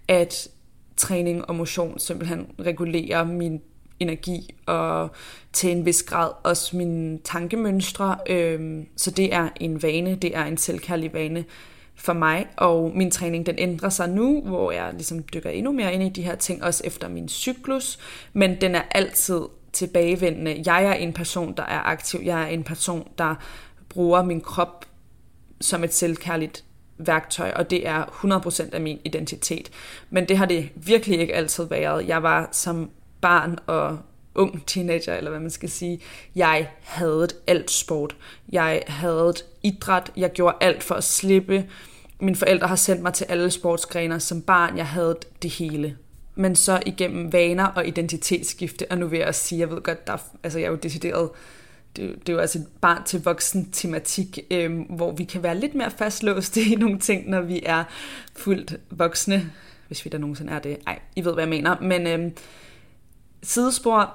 at 0.08 0.48
træning 0.96 1.48
og 1.48 1.54
motion 1.54 1.98
simpelthen 1.98 2.46
regulerer 2.60 3.24
min 3.24 3.60
energi 4.00 4.54
og 4.66 5.10
til 5.52 5.70
en 5.70 5.86
vis 5.86 6.02
grad 6.02 6.30
også 6.42 6.76
mine 6.76 7.18
tankemønstre. 7.18 8.16
Øhm, 8.28 8.86
så 8.96 9.10
det 9.10 9.34
er 9.34 9.48
en 9.60 9.82
vane, 9.82 10.14
det 10.14 10.36
er 10.36 10.44
en 10.44 10.56
selvkærlig 10.56 11.12
vane 11.12 11.44
for 11.94 12.12
mig, 12.12 12.46
og 12.56 12.92
min 12.94 13.10
træning 13.10 13.46
den 13.46 13.54
ændrer 13.58 13.88
sig 13.88 14.08
nu, 14.08 14.42
hvor 14.42 14.72
jeg 14.72 14.92
ligesom 14.92 15.24
dykker 15.34 15.50
endnu 15.50 15.72
mere 15.72 15.94
ind 15.94 16.02
i 16.02 16.08
de 16.08 16.22
her 16.22 16.34
ting, 16.34 16.64
også 16.64 16.82
efter 16.84 17.08
min 17.08 17.28
cyklus, 17.28 17.98
men 18.32 18.60
den 18.60 18.74
er 18.74 18.82
altid 18.90 19.40
tilbagevendende. 19.72 20.62
Jeg 20.66 20.84
er 20.84 20.94
en 20.94 21.12
person, 21.12 21.54
der 21.56 21.62
er 21.62 21.80
aktiv, 21.80 22.20
jeg 22.24 22.42
er 22.42 22.46
en 22.46 22.64
person, 22.64 23.08
der 23.18 23.34
bruger 23.88 24.22
min 24.22 24.40
krop 24.40 24.84
som 25.60 25.84
et 25.84 25.94
selvkærligt 25.94 26.64
værktøj, 26.98 27.52
og 27.56 27.70
det 27.70 27.88
er 27.88 28.04
100% 28.04 28.74
af 28.74 28.80
min 28.80 29.00
identitet. 29.04 29.70
Men 30.10 30.28
det 30.28 30.38
har 30.38 30.46
det 30.46 30.70
virkelig 30.74 31.20
ikke 31.20 31.34
altid 31.34 31.64
været. 31.64 32.08
Jeg 32.08 32.22
var 32.22 32.48
som 32.52 32.90
barn 33.20 33.58
og 33.66 33.98
ung 34.34 34.66
teenager, 34.66 35.14
eller 35.14 35.30
hvad 35.30 35.40
man 35.40 35.50
skal 35.50 35.68
sige, 35.68 36.00
jeg 36.34 36.70
havde 36.82 37.28
alt 37.46 37.70
sport. 37.70 38.16
Jeg 38.52 38.82
havde 38.86 39.34
idræt. 39.62 40.12
Jeg 40.16 40.32
gjorde 40.32 40.56
alt 40.60 40.82
for 40.82 40.94
at 40.94 41.04
slippe. 41.04 41.64
Mine 42.20 42.36
forældre 42.36 42.66
har 42.66 42.76
sendt 42.76 43.02
mig 43.02 43.14
til 43.14 43.24
alle 43.24 43.50
sportsgrener 43.50 44.18
som 44.18 44.42
barn. 44.42 44.76
Jeg 44.76 44.86
havde 44.86 45.16
det 45.42 45.50
hele. 45.50 45.96
Men 46.34 46.56
så 46.56 46.82
igennem 46.86 47.32
vaner 47.32 47.66
og 47.66 47.86
identitetsskifte, 47.86 48.86
og 48.90 48.98
nu 48.98 49.06
vil 49.06 49.18
jeg 49.18 49.34
sige, 49.34 49.58
jeg 49.58 49.70
ved 49.70 49.82
godt, 49.82 50.06
der, 50.06 50.16
altså 50.42 50.58
jeg 50.58 50.66
er 50.66 50.70
jo 50.70 50.76
decideret, 50.76 51.30
det, 51.96 52.14
det 52.20 52.28
er 52.28 52.32
jo 52.32 52.38
altså 52.38 52.58
et 52.58 52.66
barn 52.80 53.04
til 53.04 53.22
voksen 53.24 53.70
tematik, 53.72 54.38
øh, 54.50 54.80
hvor 54.90 55.12
vi 55.12 55.24
kan 55.24 55.42
være 55.42 55.58
lidt 55.58 55.74
mere 55.74 55.90
fastlåste 55.90 56.60
i 56.60 56.74
nogle 56.74 56.98
ting, 56.98 57.30
når 57.30 57.40
vi 57.40 57.62
er 57.66 57.84
fuldt 58.36 58.76
voksne 58.90 59.50
hvis 59.88 60.04
vi 60.04 60.10
der 60.10 60.18
nogensinde 60.18 60.52
er 60.52 60.58
det. 60.58 60.78
Ej, 60.86 60.98
I 61.16 61.24
ved, 61.24 61.32
hvad 61.32 61.44
jeg 61.44 61.48
mener. 61.48 61.76
Men 61.80 62.06
øh, 62.06 62.30
sidespor, 63.42 64.14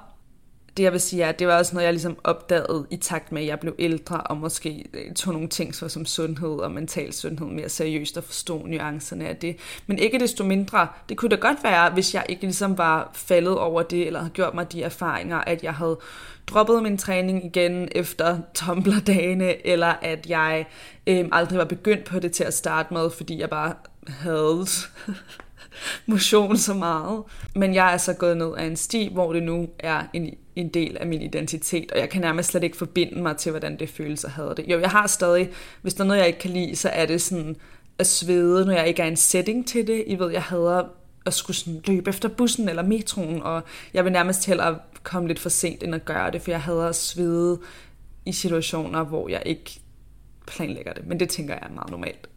det 0.77 0.84
jeg 0.84 0.92
vil 0.92 1.01
sige 1.01 1.24
er, 1.24 1.30
at 1.30 1.39
det 1.39 1.48
var 1.48 1.58
også 1.58 1.74
noget, 1.74 1.86
jeg 1.86 1.94
ligesom 1.94 2.18
opdagede 2.24 2.86
i 2.89 2.96
takt 2.98 3.32
med, 3.32 3.42
at 3.42 3.48
jeg 3.48 3.60
blev 3.60 3.75
ældre, 3.80 4.22
og 4.22 4.38
måske 4.38 4.86
øh, 4.94 5.13
tog 5.13 5.34
nogle 5.34 5.48
ting 5.48 5.75
så 5.75 5.89
som 5.89 6.06
sundhed 6.06 6.50
og 6.50 6.72
mental 6.72 7.13
sundhed 7.13 7.48
mere 7.48 7.70
seriøst 7.70 8.18
og 8.18 8.24
forstå 8.24 8.65
nuancerne 8.65 9.27
af 9.27 9.36
det. 9.36 9.58
Men 9.88 10.00
ikke 10.00 10.20
desto 10.20 10.44
mindre, 10.44 10.88
det 11.10 11.18
kunne 11.18 11.30
da 11.30 11.36
godt 11.36 11.63
være, 11.63 11.89
hvis 11.89 12.13
jeg 12.13 12.25
ikke 12.30 12.44
ligesom 12.44 12.77
var 12.77 13.12
faldet 13.13 13.58
over 13.58 13.84
det, 13.84 14.08
eller 14.08 14.20
havde 14.20 14.34
gjort 14.34 14.53
mig 14.53 14.72
de 14.72 14.84
erfaringer, 14.84 15.38
at 15.38 15.63
jeg 15.63 15.74
havde 15.74 16.00
droppet 16.48 16.84
min 16.84 16.98
træning 16.98 17.46
igen 17.46 17.89
efter 17.92 18.39
Tumblr-dagene, 18.53 19.68
eller 19.68 19.94
at 20.01 20.30
jeg 20.30 20.65
øh, 21.08 21.25
aldrig 21.32 21.58
var 21.58 21.65
begyndt 21.65 22.06
på 22.06 22.20
det 22.20 22.32
til 22.32 22.44
at 22.44 22.53
starte 22.53 22.94
med, 22.94 23.10
fordi 23.10 23.39
jeg 23.39 23.50
bare 23.50 23.74
havde 24.08 24.65
motion 26.06 26.58
så 26.58 26.74
meget. 26.74 27.24
Men 27.56 27.74
jeg 27.74 27.94
er 27.94 27.98
så 27.98 28.13
gået 28.13 28.38
ned 28.38 28.51
af 28.58 28.65
en 28.65 28.75
sti, 28.75 29.10
hvor 29.13 29.34
det 29.34 29.44
nu 29.44 29.68
er 29.80 30.03
en, 30.13 30.34
en 30.56 30.70
del 30.70 30.98
af 30.98 31.08
min 31.08 31.22
identitet, 31.22 31.92
og 31.92 32.00
jeg 32.00 32.10
kan 32.10 32.22
nærmest 32.22 32.50
slet 32.50 32.63
ikke 32.63 32.77
forbinde 32.77 33.22
mig 33.22 33.38
til, 33.38 33.50
hvordan 33.50 33.80
det 33.80 33.89
føles 33.89 34.24
at 34.24 34.32
have 34.32 34.53
det. 34.58 34.65
Jo, 34.68 34.80
jeg 34.80 34.89
har 34.89 35.08
stadig, 35.08 35.50
hvis 35.82 35.94
der 35.94 36.03
er 36.03 36.08
noget, 36.08 36.20
jeg 36.20 36.27
ikke 36.27 36.39
kan 36.39 36.51
lide, 36.51 36.75
så 36.75 36.89
er 36.89 37.06
det 37.06 37.22
sådan 37.22 37.56
at 38.00 38.08
svede, 38.08 38.65
når 38.65 38.74
jeg 38.74 38.88
ikke 38.88 39.01
er 39.01 39.08
en 39.08 39.15
setting 39.15 39.68
til 39.68 39.88
det. 39.88 40.03
I 40.08 40.20
ved, 40.20 40.32
jeg 40.32 40.44
hader 40.44 40.84
at 41.25 41.34
skulle 41.34 41.58
sådan 41.58 41.82
løbe 41.86 42.10
efter 42.10 42.30
bussen 42.30 42.70
eller 42.70 42.84
metroen, 42.84 43.42
og 43.42 43.62
jeg 43.94 44.03
vil 44.03 44.12
nærmest 44.12 44.46
hellere 44.46 44.80
komme 45.03 45.27
lidt 45.27 45.39
for 45.39 45.50
sent 45.50 45.84
end 45.84 45.96
at 45.96 46.06
gøre 46.06 46.32
det, 46.32 46.42
for 46.42 46.51
jeg 46.51 46.62
hader 46.62 46.88
at 46.88 46.96
svede 46.96 47.60
i 48.25 48.32
situationer, 48.32 49.03
hvor 49.03 49.30
jeg 49.30 49.44
ikke 49.46 49.80
planlægger 50.48 50.94
det. 50.94 51.08
Men 51.08 51.20
det 51.20 51.30
tænker 51.30 51.53
jeg 51.53 51.63
er 51.70 51.74
meget 51.74 51.92
normalt. 51.92 52.30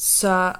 Så 0.00 0.52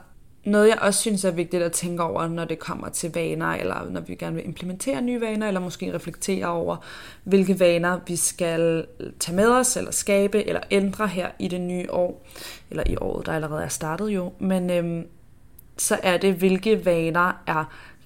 noget, 0.45 0.68
jeg 0.68 0.78
også 0.80 1.00
synes 1.00 1.25
er 1.25 1.30
vigtigt 1.30 1.62
at 1.62 1.73
tænke 1.73 2.02
over, 2.02 2.28
når 2.28 2.45
det 2.45 2.59
kommer 2.59 2.88
til 2.88 3.12
vaner, 3.14 3.47
eller 3.47 3.90
når 3.90 4.00
vi 4.00 4.14
gerne 4.14 4.37
vil 4.37 4.45
implementere 4.45 5.02
nye 5.02 5.21
vaner, 5.21 5.49
eller 5.49 5.61
måske 5.61 5.95
reflektere 5.95 6.47
over, 6.47 6.76
hvilke 7.25 7.61
vaner 7.61 8.00
vi 8.07 8.16
skal 8.16 8.87
tage 9.21 9.37
med 9.37 9.49
os, 9.49 9.76
eller 9.76 9.90
skabe, 9.90 10.49
eller 10.49 10.61
ændre 10.71 11.09
her 11.09 11.28
i 11.38 11.49
det 11.49 11.61
nye 11.61 11.90
år, 11.90 12.26
eller 12.71 12.83
i 12.87 12.97
året, 12.97 13.26
der 13.26 13.33
allerede 13.33 13.64
er 13.64 13.68
startet 13.68 14.09
jo. 14.09 14.33
Men 14.38 14.71
øhm, 14.71 15.07
så 15.76 15.99
er 16.02 16.16
det, 16.16 16.35
hvilke 16.35 16.85
vaner 16.85 17.42
er 17.47 17.64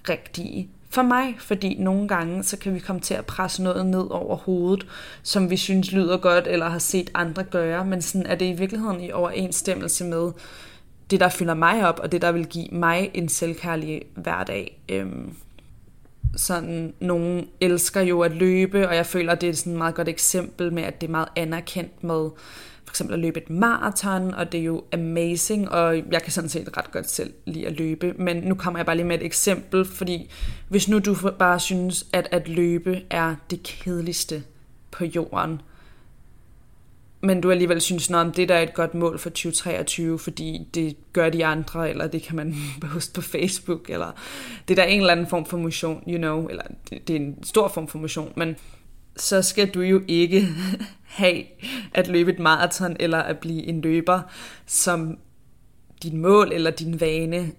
rigtige 0.09 0.69
for 0.89 1.01
mig, 1.01 1.35
fordi 1.39 1.75
nogle 1.79 2.07
gange, 2.07 2.43
så 2.43 2.57
kan 2.57 2.73
vi 2.73 2.79
komme 2.79 3.01
til 3.01 3.13
at 3.13 3.25
presse 3.25 3.63
noget 3.63 3.85
ned 3.85 4.07
over 4.11 4.35
hovedet, 4.35 4.87
som 5.23 5.49
vi 5.49 5.57
synes 5.57 5.91
lyder 5.91 6.17
godt, 6.17 6.47
eller 6.47 6.69
har 6.69 6.79
set 6.79 7.11
andre 7.13 7.43
gøre, 7.43 7.85
men 7.85 8.01
sådan 8.01 8.25
er 8.25 8.35
det 8.35 8.45
i 8.45 8.53
virkeligheden 8.53 9.01
i 9.01 9.11
overensstemmelse 9.11 10.05
med, 10.05 10.31
det, 11.13 11.19
der 11.19 11.29
fylder 11.29 11.53
mig 11.53 11.87
op, 11.87 11.99
og 11.99 12.11
det, 12.11 12.21
der 12.21 12.31
vil 12.31 12.45
give 12.45 12.67
mig 12.71 13.11
en 13.13 13.29
selvkærlig 13.29 14.01
hverdag. 14.15 14.81
Øhm, 14.89 15.35
sådan, 16.35 16.93
nogen 16.99 17.47
elsker 17.61 18.01
jo 18.01 18.21
at 18.21 18.31
løbe, 18.31 18.87
og 18.87 18.95
jeg 18.95 19.05
føler, 19.05 19.35
det 19.35 19.49
er 19.49 19.53
sådan 19.53 19.73
et 19.73 19.77
meget 19.77 19.95
godt 19.95 20.07
eksempel 20.07 20.73
med, 20.73 20.83
at 20.83 21.01
det 21.01 21.07
er 21.07 21.11
meget 21.11 21.27
anerkendt 21.35 22.03
med 22.03 22.29
for 22.85 22.91
eksempel 22.91 23.13
at 23.13 23.19
løbe 23.19 23.41
et 23.41 23.49
maraton, 23.49 24.33
og 24.33 24.51
det 24.51 24.59
er 24.59 24.63
jo 24.63 24.83
amazing, 24.93 25.69
og 25.69 25.97
jeg 26.11 26.21
kan 26.23 26.31
sådan 26.31 26.49
set 26.49 26.77
ret 26.77 26.91
godt 26.91 27.09
selv 27.09 27.33
lide 27.45 27.67
at 27.67 27.73
løbe, 27.73 28.13
men 28.17 28.37
nu 28.37 28.55
kommer 28.55 28.79
jeg 28.79 28.85
bare 28.85 28.95
lige 28.95 29.05
med 29.05 29.15
et 29.15 29.25
eksempel, 29.25 29.85
fordi 29.85 30.31
hvis 30.69 30.89
nu 30.89 30.99
du 30.99 31.15
bare 31.39 31.59
synes, 31.59 32.05
at 32.13 32.27
at 32.31 32.47
løbe 32.47 33.01
er 33.09 33.35
det 33.49 33.63
kedeligste 33.63 34.43
på 34.91 35.05
jorden, 35.05 35.61
men 37.23 37.41
du 37.41 37.51
alligevel 37.51 37.81
synes, 37.81 38.09
at 38.09 38.35
det 38.35 38.49
der 38.49 38.55
er 38.55 38.61
et 38.61 38.73
godt 38.73 38.93
mål 38.93 39.19
for 39.19 39.29
2023, 39.29 40.19
fordi 40.19 40.67
det 40.73 40.95
gør 41.13 41.29
de 41.29 41.45
andre, 41.45 41.89
eller 41.89 42.07
det 42.07 42.21
kan 42.21 42.35
man 42.35 42.55
poste 42.81 43.13
på 43.13 43.21
Facebook, 43.21 43.89
eller 43.89 44.11
det 44.67 44.77
der 44.77 44.83
er 44.83 44.87
en 44.87 44.99
eller 44.99 45.11
anden 45.11 45.27
form 45.27 45.45
for 45.45 45.57
motion, 45.57 46.03
you 46.07 46.17
know, 46.17 46.47
eller 46.47 46.63
det, 46.89 47.07
det 47.07 47.15
er 47.15 47.19
en 47.19 47.43
stor 47.43 47.67
form 47.67 47.87
for 47.87 47.99
motion, 47.99 48.33
men 48.35 48.55
så 49.15 49.41
skal 49.41 49.69
du 49.69 49.81
jo 49.81 50.01
ikke 50.07 50.47
have 51.03 51.43
at 51.93 52.07
løbe 52.07 52.31
et 52.31 52.39
maraton, 52.39 52.95
eller 52.99 53.17
at 53.17 53.39
blive 53.39 53.63
en 53.63 53.81
løber, 53.81 54.21
som 54.65 55.17
din 56.03 56.17
mål 56.17 56.51
eller 56.51 56.71
din 56.71 57.01
vane 57.01 57.51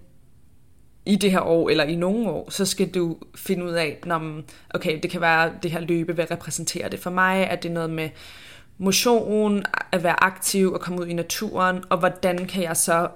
i 1.05 1.15
det 1.15 1.31
her 1.31 1.41
år, 1.41 1.69
eller 1.69 1.83
i 1.83 1.95
nogle 1.95 2.29
år, 2.29 2.49
så 2.49 2.65
skal 2.65 2.89
du 2.89 3.17
finde 3.35 3.65
ud 3.65 3.71
af, 3.71 3.97
når, 4.05 4.41
okay, 4.69 4.99
det 5.03 5.11
kan 5.11 5.21
være, 5.21 5.53
det 5.63 5.71
her 5.71 5.79
løbe, 5.79 6.13
hvad 6.13 6.31
repræsenterer 6.31 6.89
det 6.89 6.99
for 6.99 7.09
mig? 7.09 7.47
Er 7.49 7.55
det 7.55 7.71
noget 7.71 7.89
med 7.89 8.09
motion, 8.77 9.63
at 9.91 10.03
være 10.03 10.23
aktiv 10.23 10.73
og 10.73 10.81
komme 10.81 11.01
ud 11.01 11.07
i 11.07 11.13
naturen, 11.13 11.83
og 11.89 11.97
hvordan 11.97 12.47
kan 12.47 12.63
jeg 12.63 12.77
så 12.77 13.07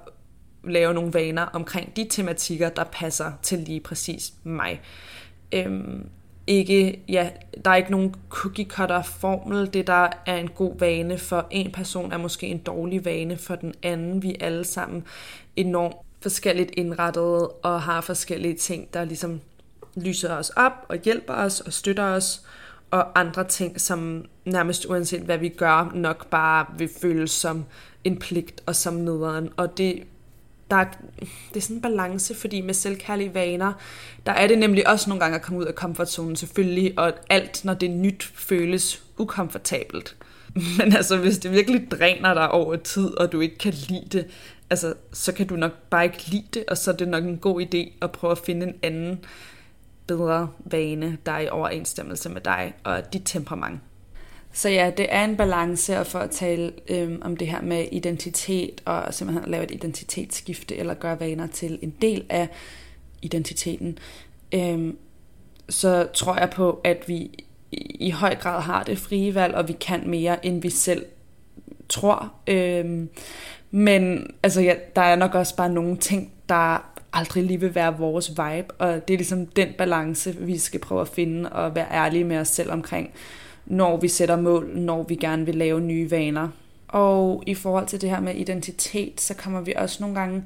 lave 0.63 0.93
nogle 0.93 1.13
vaner 1.13 1.45
omkring 1.45 1.95
de 1.95 2.07
tematikker, 2.09 2.69
der 2.69 2.83
passer 2.83 3.31
til 3.41 3.59
lige 3.59 3.79
præcis 3.79 4.33
mig. 4.43 4.81
Øhm, 5.51 6.09
ikke, 6.47 6.99
ja, 7.09 7.29
der 7.65 7.71
er 7.71 7.75
ikke 7.75 7.91
nogen 7.91 8.15
cookie 8.29 8.65
cutter 8.65 9.01
formel. 9.01 9.73
Det, 9.73 9.87
der 9.87 10.09
er 10.25 10.37
en 10.37 10.49
god 10.49 10.79
vane 10.79 11.17
for 11.17 11.47
en 11.51 11.71
person, 11.71 12.11
er 12.11 12.17
måske 12.17 12.47
en 12.47 12.57
dårlig 12.57 13.05
vane 13.05 13.37
for 13.37 13.55
den 13.55 13.73
anden. 13.83 14.23
Vi 14.23 14.29
er 14.39 14.45
alle 14.45 14.63
sammen 14.63 15.03
enormt 15.55 15.95
forskelligt 16.21 16.71
indrettet 16.77 17.47
og 17.63 17.81
har 17.81 18.01
forskellige 18.01 18.55
ting, 18.55 18.93
der 18.93 19.05
ligesom 19.05 19.41
lyser 19.95 20.35
os 20.35 20.49
op 20.49 20.85
og 20.89 20.97
hjælper 20.97 21.33
os 21.33 21.61
og 21.61 21.73
støtter 21.73 22.03
os 22.03 22.45
og 22.91 23.19
andre 23.19 23.43
ting, 23.43 23.81
som 23.81 24.25
nærmest 24.45 24.85
uanset 24.85 25.21
hvad 25.21 25.37
vi 25.37 25.49
gør, 25.49 25.91
nok 25.95 26.27
bare 26.27 26.65
vil 26.77 26.89
føles 27.01 27.31
som 27.31 27.65
en 28.03 28.19
pligt 28.19 28.63
og 28.65 28.75
som 28.75 28.93
nederen. 28.93 29.49
Og 29.57 29.77
det, 29.77 30.03
der 30.71 30.75
er, 30.75 30.85
det 31.49 31.57
er 31.57 31.61
sådan 31.61 31.75
en 31.75 31.81
balance, 31.81 32.35
fordi 32.35 32.61
med 32.61 32.73
selvkærlige 32.73 33.33
vaner, 33.33 33.73
der 34.25 34.31
er 34.31 34.47
det 34.47 34.59
nemlig 34.59 34.87
også 34.87 35.09
nogle 35.09 35.21
gange 35.21 35.35
at 35.35 35.41
komme 35.41 35.59
ud 35.59 35.65
af 35.65 35.75
komfortzonen 35.75 36.35
selvfølgelig, 36.35 36.93
og 36.99 37.13
alt, 37.29 37.65
når 37.65 37.73
det 37.73 37.89
er 37.89 37.93
nyt, 37.93 38.31
føles 38.35 39.03
ukomfortabelt. 39.17 40.15
Men 40.77 40.95
altså, 40.95 41.17
hvis 41.17 41.37
det 41.37 41.51
virkelig 41.51 41.91
dræner 41.91 42.33
dig 42.33 42.51
over 42.51 42.75
tid, 42.75 43.17
og 43.17 43.31
du 43.31 43.39
ikke 43.39 43.57
kan 43.57 43.73
lide 43.73 44.07
det, 44.11 44.27
altså, 44.69 44.93
så 45.13 45.31
kan 45.31 45.47
du 45.47 45.55
nok 45.55 45.71
bare 45.89 46.03
ikke 46.03 46.25
lide 46.27 46.47
det, 46.53 46.63
og 46.67 46.77
så 46.77 46.91
er 46.91 46.95
det 46.95 47.07
nok 47.07 47.23
en 47.23 47.37
god 47.37 47.61
idé 47.61 47.91
at 48.01 48.11
prøve 48.11 48.31
at 48.31 48.37
finde 48.37 48.67
en 48.67 48.75
anden 48.83 49.19
bedre 50.09 50.49
vane, 50.65 51.17
der 51.25 51.31
er 51.31 51.39
i 51.39 51.49
overensstemmelse 51.49 52.29
med 52.29 52.41
dig 52.41 52.73
og 52.83 53.13
dit 53.13 53.21
temperament. 53.25 53.79
Så 54.51 54.69
ja, 54.69 54.91
det 54.97 55.07
er 55.09 55.25
en 55.25 55.37
balance, 55.37 55.99
og 55.99 56.07
for 56.07 56.19
at 56.19 56.29
tale 56.29 56.71
øhm, 56.89 57.21
om 57.21 57.37
det 57.37 57.47
her 57.47 57.61
med 57.61 57.85
identitet, 57.91 58.81
og 58.85 59.13
simpelthen 59.13 59.51
lave 59.51 59.63
et 59.63 59.71
identitetsskifte, 59.71 60.75
eller 60.77 60.93
gøre 60.93 61.19
vaner 61.19 61.47
til 61.47 61.79
en 61.81 61.93
del 62.01 62.25
af 62.29 62.49
identiteten, 63.21 63.97
øhm, 64.53 64.97
så 65.69 66.07
tror 66.13 66.39
jeg 66.39 66.49
på, 66.49 66.81
at 66.83 67.03
vi 67.07 67.45
i 67.99 68.11
høj 68.11 68.35
grad 68.35 68.61
har 68.61 68.83
det 68.83 68.97
frie 68.97 69.35
valg, 69.35 69.55
og 69.55 69.67
vi 69.67 69.73
kan 69.73 70.09
mere, 70.09 70.45
end 70.45 70.61
vi 70.61 70.69
selv 70.69 71.05
tror. 71.89 72.33
Øhm, 72.47 73.09
men 73.71 74.31
altså, 74.43 74.61
ja, 74.61 74.75
der 74.95 75.01
er 75.01 75.15
nok 75.15 75.35
også 75.35 75.55
bare 75.55 75.69
nogle 75.69 75.97
ting, 75.97 76.31
der 76.49 76.98
aldrig 77.13 77.43
lige 77.43 77.59
vil 77.59 77.75
være 77.75 77.97
vores 77.97 78.29
vibe, 78.29 78.73
og 78.77 79.07
det 79.07 79.13
er 79.13 79.17
ligesom 79.17 79.45
den 79.45 79.67
balance, 79.77 80.35
vi 80.35 80.57
skal 80.57 80.79
prøve 80.79 81.01
at 81.01 81.07
finde 81.07 81.49
og 81.49 81.75
være 81.75 81.87
ærlige 81.91 82.23
med 82.23 82.37
os 82.37 82.47
selv 82.47 82.71
omkring, 82.71 83.11
når 83.65 83.97
vi 83.97 84.07
sætter 84.07 84.41
mål, 84.41 84.69
når 84.75 85.03
vi 85.03 85.15
gerne 85.15 85.45
vil 85.45 85.55
lave 85.55 85.81
nye 85.81 86.11
vaner. 86.11 86.49
Og 86.87 87.43
i 87.47 87.53
forhold 87.53 87.87
til 87.87 88.01
det 88.01 88.09
her 88.09 88.19
med 88.19 88.35
identitet, 88.35 89.21
så 89.21 89.33
kommer 89.33 89.61
vi 89.61 89.73
også 89.77 89.97
nogle 89.99 90.19
gange 90.19 90.43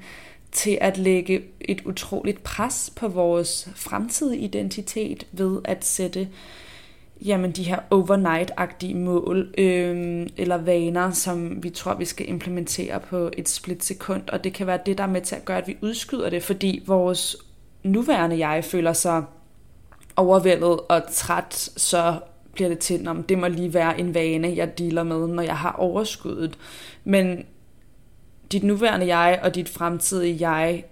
til 0.52 0.78
at 0.82 0.98
lægge 0.98 1.42
et 1.62 1.82
utroligt 1.86 2.44
pres 2.44 2.94
på 2.96 3.08
vores 3.08 3.70
fremtidige 3.76 4.42
identitet 4.42 5.28
ved 5.32 5.62
at 5.66 5.86
sætte 5.86 6.28
jamen, 7.22 7.52
de 7.52 7.64
her 7.64 7.80
overnight-agtige 7.92 8.96
mål 8.96 9.54
øh, 9.58 10.28
eller 10.38 10.58
vaner, 10.58 11.12
som 11.12 11.64
vi 11.64 11.70
tror, 11.70 11.96
vi 11.96 12.06
skal 12.06 12.30
implementere 12.30 13.00
på 13.00 13.30
et 13.38 13.50
splitsekund. 13.50 14.30
Og 14.30 14.44
det 14.44 14.54
kan 14.54 14.68
være 14.68 14.80
det, 14.86 14.98
der 14.98 15.04
er 15.04 15.08
med 15.08 15.22
til 15.22 15.36
at 15.36 15.46
gøre, 15.46 15.58
at 15.58 15.68
vi 15.68 15.78
udskyder 15.82 16.30
det, 16.30 16.44
fordi 16.44 16.84
vores 16.88 17.38
nuværende 17.84 18.48
jeg 18.48 18.64
føler 18.64 18.94
sig 18.94 19.24
overvældet 20.16 20.80
og 20.80 21.02
træt, 21.12 21.54
så 21.78 22.20
bliver 22.54 22.70
det 22.70 22.80
til, 22.80 23.08
om 23.08 23.24
det 23.24 23.38
må 23.38 23.48
lige 23.48 23.74
være 23.74 24.00
en 24.00 24.14
vane, 24.14 24.54
jeg 24.56 24.78
dealer 24.78 25.04
med, 25.04 25.28
når 25.28 25.44
jeg 25.44 25.58
har 25.58 25.72
overskuddet. 25.72 26.58
Men 27.04 27.46
dit 28.52 28.64
nuværende 28.64 29.16
jeg 29.18 29.40
og 29.44 29.56
dit 29.56 29.70
fremtidige 29.70 30.50
jeg 30.50 30.84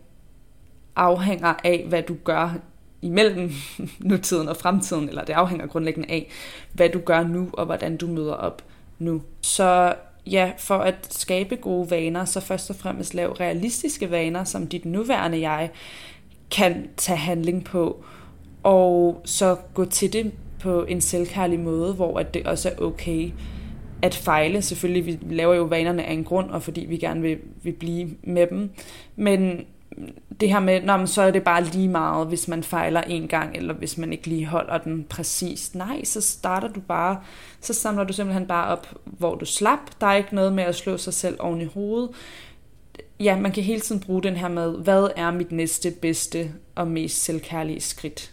afhænger 0.95 1.53
af, 1.63 1.85
hvad 1.89 2.03
du 2.03 2.15
gør 2.23 2.57
imellem 3.01 3.51
nutiden 3.99 4.47
og 4.47 4.57
fremtiden, 4.57 5.09
eller 5.09 5.23
det 5.23 5.33
afhænger 5.33 5.67
grundlæggende 5.67 6.11
af, 6.11 6.29
hvad 6.73 6.89
du 6.89 6.99
gør 6.99 7.23
nu, 7.23 7.49
og 7.53 7.65
hvordan 7.65 7.97
du 7.97 8.07
møder 8.07 8.33
op 8.33 8.63
nu. 8.99 9.21
Så 9.41 9.95
ja, 10.27 10.51
for 10.57 10.77
at 10.77 11.07
skabe 11.09 11.55
gode 11.55 11.91
vaner, 11.91 12.25
så 12.25 12.39
først 12.39 12.69
og 12.69 12.75
fremmest 12.75 13.13
lav 13.13 13.31
realistiske 13.31 14.11
vaner, 14.11 14.43
som 14.43 14.67
dit 14.67 14.85
nuværende 14.85 15.49
jeg 15.49 15.69
kan 16.51 16.89
tage 16.97 17.17
handling 17.17 17.63
på, 17.63 18.03
og 18.63 19.21
så 19.25 19.55
gå 19.73 19.85
til 19.85 20.13
det 20.13 20.31
på 20.59 20.83
en 20.83 21.01
selvkærlig 21.01 21.59
måde, 21.59 21.93
hvor 21.93 22.19
at 22.19 22.33
det 22.33 22.47
også 22.47 22.69
er 22.69 22.81
okay 22.81 23.31
at 24.01 24.15
fejle. 24.15 24.61
Selvfølgelig, 24.61 25.05
vi 25.05 25.35
laver 25.35 25.55
jo 25.55 25.63
vanerne 25.63 26.03
af 26.03 26.13
en 26.13 26.23
grund, 26.23 26.49
og 26.49 26.63
fordi 26.63 26.85
vi 26.85 26.97
gerne 26.97 27.21
vil, 27.21 27.37
vil 27.63 27.71
blive 27.71 28.09
med 28.23 28.47
dem. 28.47 28.69
Men 29.15 29.65
det 30.39 30.49
her 30.49 30.59
med, 30.59 30.81
Nå, 30.81 30.97
men 30.97 31.07
så 31.07 31.21
er 31.21 31.31
det 31.31 31.43
bare 31.43 31.63
lige 31.63 31.87
meget, 31.87 32.27
hvis 32.27 32.47
man 32.47 32.63
fejler 32.63 33.01
en 33.01 33.27
gang, 33.27 33.57
eller 33.57 33.73
hvis 33.73 33.97
man 33.97 34.11
ikke 34.13 34.27
lige 34.27 34.45
holder 34.45 34.77
den 34.77 35.03
præcis. 35.09 35.75
Nej, 35.75 36.03
så 36.03 36.21
starter 36.21 36.67
du 36.67 36.79
bare, 36.79 37.19
så 37.61 37.73
samler 37.73 38.03
du 38.03 38.13
simpelthen 38.13 38.47
bare 38.47 38.67
op, 38.67 38.87
hvor 39.05 39.35
du 39.35 39.45
slap. 39.45 39.79
Der 40.01 40.07
er 40.07 40.15
ikke 40.15 40.35
noget 40.35 40.53
med 40.53 40.63
at 40.63 40.75
slå 40.75 40.97
sig 40.97 41.13
selv 41.13 41.35
oven 41.39 41.61
i 41.61 41.65
hovedet. 41.65 42.09
Ja, 43.19 43.35
man 43.39 43.51
kan 43.51 43.63
hele 43.63 43.81
tiden 43.81 44.01
bruge 44.01 44.23
den 44.23 44.35
her 44.35 44.47
med, 44.47 44.77
hvad 44.77 45.07
er 45.15 45.31
mit 45.31 45.51
næste, 45.51 45.91
bedste 45.91 46.51
og 46.75 46.87
mest 46.87 47.23
selvkærlige 47.23 47.81
skridt? 47.81 48.31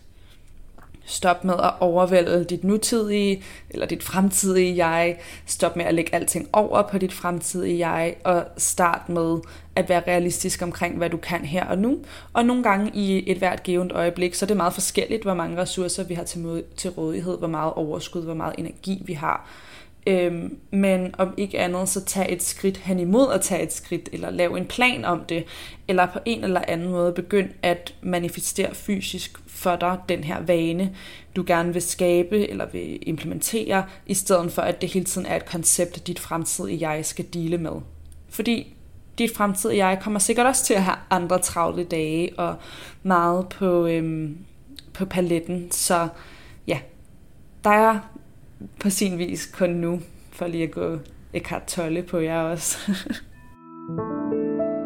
Stop 1.08 1.44
med 1.44 1.54
at 1.54 1.72
overvælde 1.80 2.44
dit 2.44 2.64
nutidige 2.64 3.42
eller 3.70 3.86
dit 3.86 4.02
fremtidige 4.02 4.86
jeg. 4.86 5.18
Stop 5.46 5.76
med 5.76 5.84
at 5.84 5.94
lægge 5.94 6.14
alting 6.14 6.48
over 6.52 6.82
på 6.82 6.98
dit 6.98 7.12
fremtidige 7.12 7.88
jeg, 7.88 8.16
og 8.24 8.44
start 8.56 9.08
med 9.08 9.38
at 9.76 9.88
være 9.88 10.02
realistisk 10.06 10.62
omkring, 10.62 10.96
hvad 10.96 11.10
du 11.10 11.16
kan 11.16 11.44
her 11.44 11.64
og 11.64 11.78
nu. 11.78 11.98
Og 12.32 12.44
nogle 12.44 12.62
gange 12.62 12.90
i 12.94 13.30
et 13.30 13.38
hvert 13.38 13.62
givet 13.62 13.92
øjeblik, 13.92 14.34
så 14.34 14.44
er 14.44 14.46
det 14.46 14.56
meget 14.56 14.74
forskelligt, 14.74 15.22
hvor 15.22 15.34
mange 15.34 15.56
ressourcer 15.56 16.04
vi 16.04 16.14
har 16.14 16.24
til, 16.24 16.64
til 16.76 16.90
rådighed, 16.90 17.38
hvor 17.38 17.48
meget 17.48 17.72
overskud, 17.72 18.22
hvor 18.22 18.34
meget 18.34 18.54
energi 18.58 19.02
vi 19.06 19.12
har. 19.12 19.48
Øhm, 20.06 20.58
men 20.70 21.14
om 21.18 21.34
ikke 21.36 21.58
andet, 21.58 21.88
så 21.88 22.04
tag 22.04 22.32
et 22.32 22.42
skridt 22.42 22.76
hen 22.76 23.00
imod 23.00 23.32
at 23.32 23.40
tage 23.40 23.62
et 23.62 23.72
skridt, 23.72 24.08
eller 24.12 24.30
lav 24.30 24.54
en 24.54 24.66
plan 24.66 25.04
om 25.04 25.24
det, 25.28 25.44
eller 25.88 26.06
på 26.06 26.18
en 26.24 26.44
eller 26.44 26.62
anden 26.68 26.88
måde 26.88 27.12
begynd 27.12 27.50
at 27.62 27.94
manifestere 28.02 28.74
fysisk 28.74 29.47
for 29.58 29.76
dig 29.76 29.98
den 30.08 30.24
her 30.24 30.40
vane, 30.40 30.94
du 31.36 31.44
gerne 31.46 31.72
vil 31.72 31.82
skabe 31.82 32.50
eller 32.50 32.66
vil 32.66 33.08
implementere, 33.08 33.84
i 34.06 34.14
stedet 34.14 34.52
for 34.52 34.62
at 34.62 34.80
det 34.80 34.92
hele 34.92 35.04
tiden 35.04 35.26
er 35.26 35.36
et 35.36 35.46
koncept, 35.46 36.06
dit 36.06 36.18
fremtidige 36.18 36.90
jeg 36.90 37.06
skal 37.06 37.24
dele 37.32 37.58
med. 37.58 37.72
Fordi 38.28 38.74
dit 39.18 39.36
fremtidige 39.36 39.86
jeg 39.86 40.00
kommer 40.02 40.18
sikkert 40.18 40.46
også 40.46 40.64
til 40.64 40.74
at 40.74 40.82
have 40.82 40.96
andre 41.10 41.38
travle 41.38 41.84
dage 41.84 42.38
og 42.38 42.56
meget 43.02 43.48
på, 43.48 43.86
øhm, 43.86 44.38
på 44.94 45.04
paletten, 45.04 45.70
så 45.70 46.08
ja, 46.66 46.78
der 47.64 47.70
er 47.70 47.98
på 48.80 48.90
sin 48.90 49.18
vis 49.18 49.46
kun 49.46 49.70
nu, 49.70 50.00
for 50.32 50.46
lige 50.46 50.64
at 50.64 50.70
gå 50.70 50.98
Eckhart 51.32 51.66
Tolle 51.66 52.02
på 52.02 52.18
jer 52.18 52.40
også. 52.40 52.78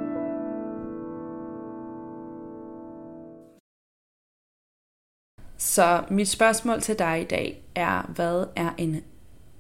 Så 5.65 6.03
mit 6.11 6.29
spørgsmål 6.29 6.81
til 6.81 6.99
dig 6.99 7.21
i 7.21 7.25
dag 7.25 7.63
er, 7.75 8.11
hvad 8.15 8.45
er 8.57 8.71
en 8.79 9.03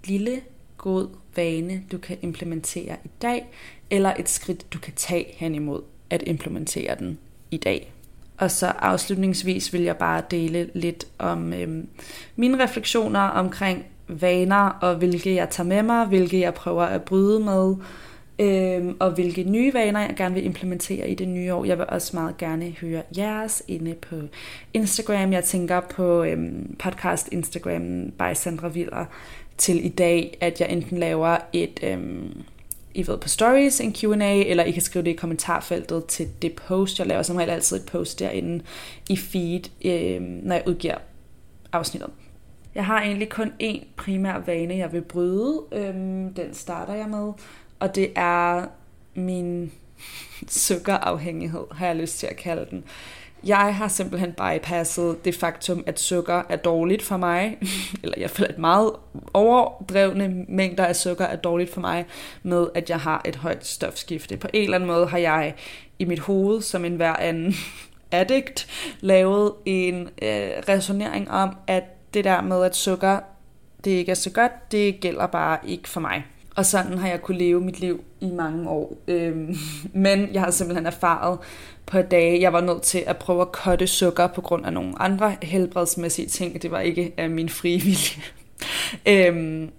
lille 0.04 0.40
god 0.78 1.08
vane, 1.36 1.82
du 1.92 1.98
kan 1.98 2.18
implementere 2.22 2.96
i 3.04 3.08
dag, 3.22 3.46
eller 3.90 4.14
et 4.18 4.28
skridt, 4.28 4.72
du 4.72 4.78
kan 4.78 4.92
tage 4.96 5.26
hen 5.36 5.54
imod 5.54 5.82
at 6.10 6.22
implementere 6.26 6.96
den 6.98 7.18
i 7.50 7.56
dag? 7.56 7.92
Og 8.38 8.50
så 8.50 8.66
afslutningsvis 8.66 9.72
vil 9.72 9.82
jeg 9.82 9.96
bare 9.96 10.22
dele 10.30 10.70
lidt 10.74 11.06
om 11.18 11.52
øhm, 11.52 11.88
mine 12.36 12.64
refleksioner 12.64 13.20
omkring 13.20 13.86
vaner, 14.08 14.68
og 14.68 14.96
hvilke 14.96 15.34
jeg 15.34 15.50
tager 15.50 15.68
med 15.68 15.82
mig, 15.82 16.06
hvilke 16.06 16.40
jeg 16.40 16.54
prøver 16.54 16.84
at 16.84 17.02
bryde 17.02 17.40
med, 17.40 17.74
øhm, 18.42 18.96
og 19.00 19.10
hvilke 19.10 19.44
nye 19.44 19.74
vaner 19.74 20.00
jeg 20.00 20.14
gerne 20.16 20.34
vil 20.34 20.44
implementere 20.44 21.10
i 21.10 21.14
det 21.14 21.28
nye 21.28 21.54
år. 21.54 21.64
Jeg 21.64 21.78
vil 21.78 21.86
også 21.88 22.16
meget 22.16 22.36
gerne 22.36 22.74
høre 22.80 23.02
jeres 23.16 23.62
inde 23.68 23.94
på 23.94 24.16
Instagram. 24.74 25.32
Jeg 25.32 25.44
tænker 25.44 25.80
på 25.80 26.24
øhm, 26.24 26.76
podcast 26.78 27.28
Instagram 27.32 28.12
by 28.18 28.34
Sandra 28.34 28.68
Viller 28.68 29.04
til 29.58 29.86
i 29.86 29.88
dag, 29.88 30.36
at 30.40 30.60
jeg 30.60 30.70
enten 30.70 30.98
laver 30.98 31.36
et... 31.52 31.80
Øhm, 31.82 32.42
i 32.94 33.06
ved 33.06 33.18
på 33.18 33.28
stories, 33.28 33.80
en 33.80 33.94
Q&A, 33.94 34.34
eller 34.34 34.64
I 34.64 34.70
kan 34.70 34.82
skrive 34.82 35.04
det 35.04 35.10
i 35.10 35.16
kommentarfeltet 35.16 36.06
til 36.06 36.28
det 36.42 36.52
post. 36.52 36.98
Jeg 36.98 37.06
laver 37.06 37.22
som 37.22 37.36
regel 37.36 37.50
altid 37.50 37.76
et 37.76 37.86
post 37.86 38.18
derinde 38.18 38.64
i 39.08 39.16
feed, 39.16 39.60
øh, 39.84 40.20
når 40.20 40.54
jeg 40.54 40.64
udgiver 40.66 40.94
afsnittet. 41.72 42.10
Jeg 42.74 42.86
har 42.86 43.02
egentlig 43.02 43.28
kun 43.28 43.52
én 43.62 43.84
primær 43.96 44.38
vane, 44.46 44.76
jeg 44.76 44.92
vil 44.92 45.00
bryde. 45.00 45.62
Øhm, 45.72 46.34
den 46.34 46.54
starter 46.54 46.94
jeg 46.94 47.08
med, 47.08 47.32
og 47.82 47.94
det 47.94 48.12
er 48.16 48.66
min 49.14 49.72
sukkerafhængighed, 50.48 51.64
har 51.72 51.86
jeg 51.86 51.96
lyst 51.96 52.18
til 52.18 52.26
at 52.26 52.36
kalde 52.36 52.66
den. 52.70 52.84
Jeg 53.44 53.76
har 53.76 53.88
simpelthen 53.88 54.32
bypasset 54.32 55.24
det 55.24 55.34
faktum, 55.34 55.84
at 55.86 56.00
sukker 56.00 56.42
er 56.48 56.56
dårligt 56.56 57.02
for 57.02 57.16
mig, 57.16 57.58
eller 58.02 58.14
jeg 58.18 58.30
føler, 58.30 58.48
at 58.48 58.58
meget 58.58 58.92
overdrevne 59.34 60.44
mængder 60.48 60.84
af 60.84 60.96
sukker 60.96 61.24
er 61.24 61.36
dårligt 61.36 61.72
for 61.72 61.80
mig, 61.80 62.06
med 62.42 62.66
at 62.74 62.90
jeg 62.90 63.00
har 63.00 63.22
et 63.24 63.36
højt 63.36 63.66
stofskifte. 63.66 64.36
På 64.36 64.48
en 64.52 64.62
eller 64.62 64.74
anden 64.74 64.86
måde 64.86 65.06
har 65.06 65.18
jeg 65.18 65.54
i 65.98 66.04
mit 66.04 66.20
hoved, 66.20 66.62
som 66.62 66.84
en 66.84 66.96
hver 66.96 67.16
anden 67.16 67.54
addict, 68.12 68.66
lavet 69.00 69.52
en 69.64 70.02
øh, 70.02 70.50
resonering 70.68 71.30
om, 71.30 71.56
at 71.66 71.84
det 72.14 72.24
der 72.24 72.40
med, 72.42 72.64
at 72.64 72.76
sukker 72.76 73.18
det 73.84 73.90
ikke 73.90 74.10
er 74.10 74.14
så 74.14 74.30
godt, 74.30 74.72
det 74.72 75.00
gælder 75.00 75.26
bare 75.26 75.58
ikke 75.64 75.88
for 75.88 76.00
mig. 76.00 76.24
Og 76.56 76.66
sådan 76.66 76.98
har 76.98 77.08
jeg 77.08 77.22
kunne 77.22 77.38
leve 77.38 77.60
mit 77.60 77.80
liv 77.80 78.04
i 78.20 78.30
mange 78.30 78.68
år. 78.68 78.96
Øhm, 79.08 79.56
men 79.92 80.28
jeg 80.32 80.42
har 80.42 80.50
simpelthen 80.50 80.86
erfaret 80.86 81.38
på 81.86 81.98
et 81.98 82.10
dag, 82.10 82.40
jeg 82.40 82.52
var 82.52 82.60
nødt 82.60 82.82
til 82.82 83.04
at 83.06 83.16
prøve 83.16 83.40
at 83.40 83.52
kotte 83.52 83.86
sukker 83.86 84.26
på 84.26 84.40
grund 84.40 84.66
af 84.66 84.72
nogle 84.72 85.02
andre 85.02 85.36
helbredsmæssige 85.42 86.28
ting. 86.28 86.62
Det 86.62 86.70
var 86.70 86.80
ikke 86.80 87.12
af 87.16 87.30
min 87.30 87.48
frie 87.48 87.80
vilje. 87.86 88.22
øhm, 89.06 89.70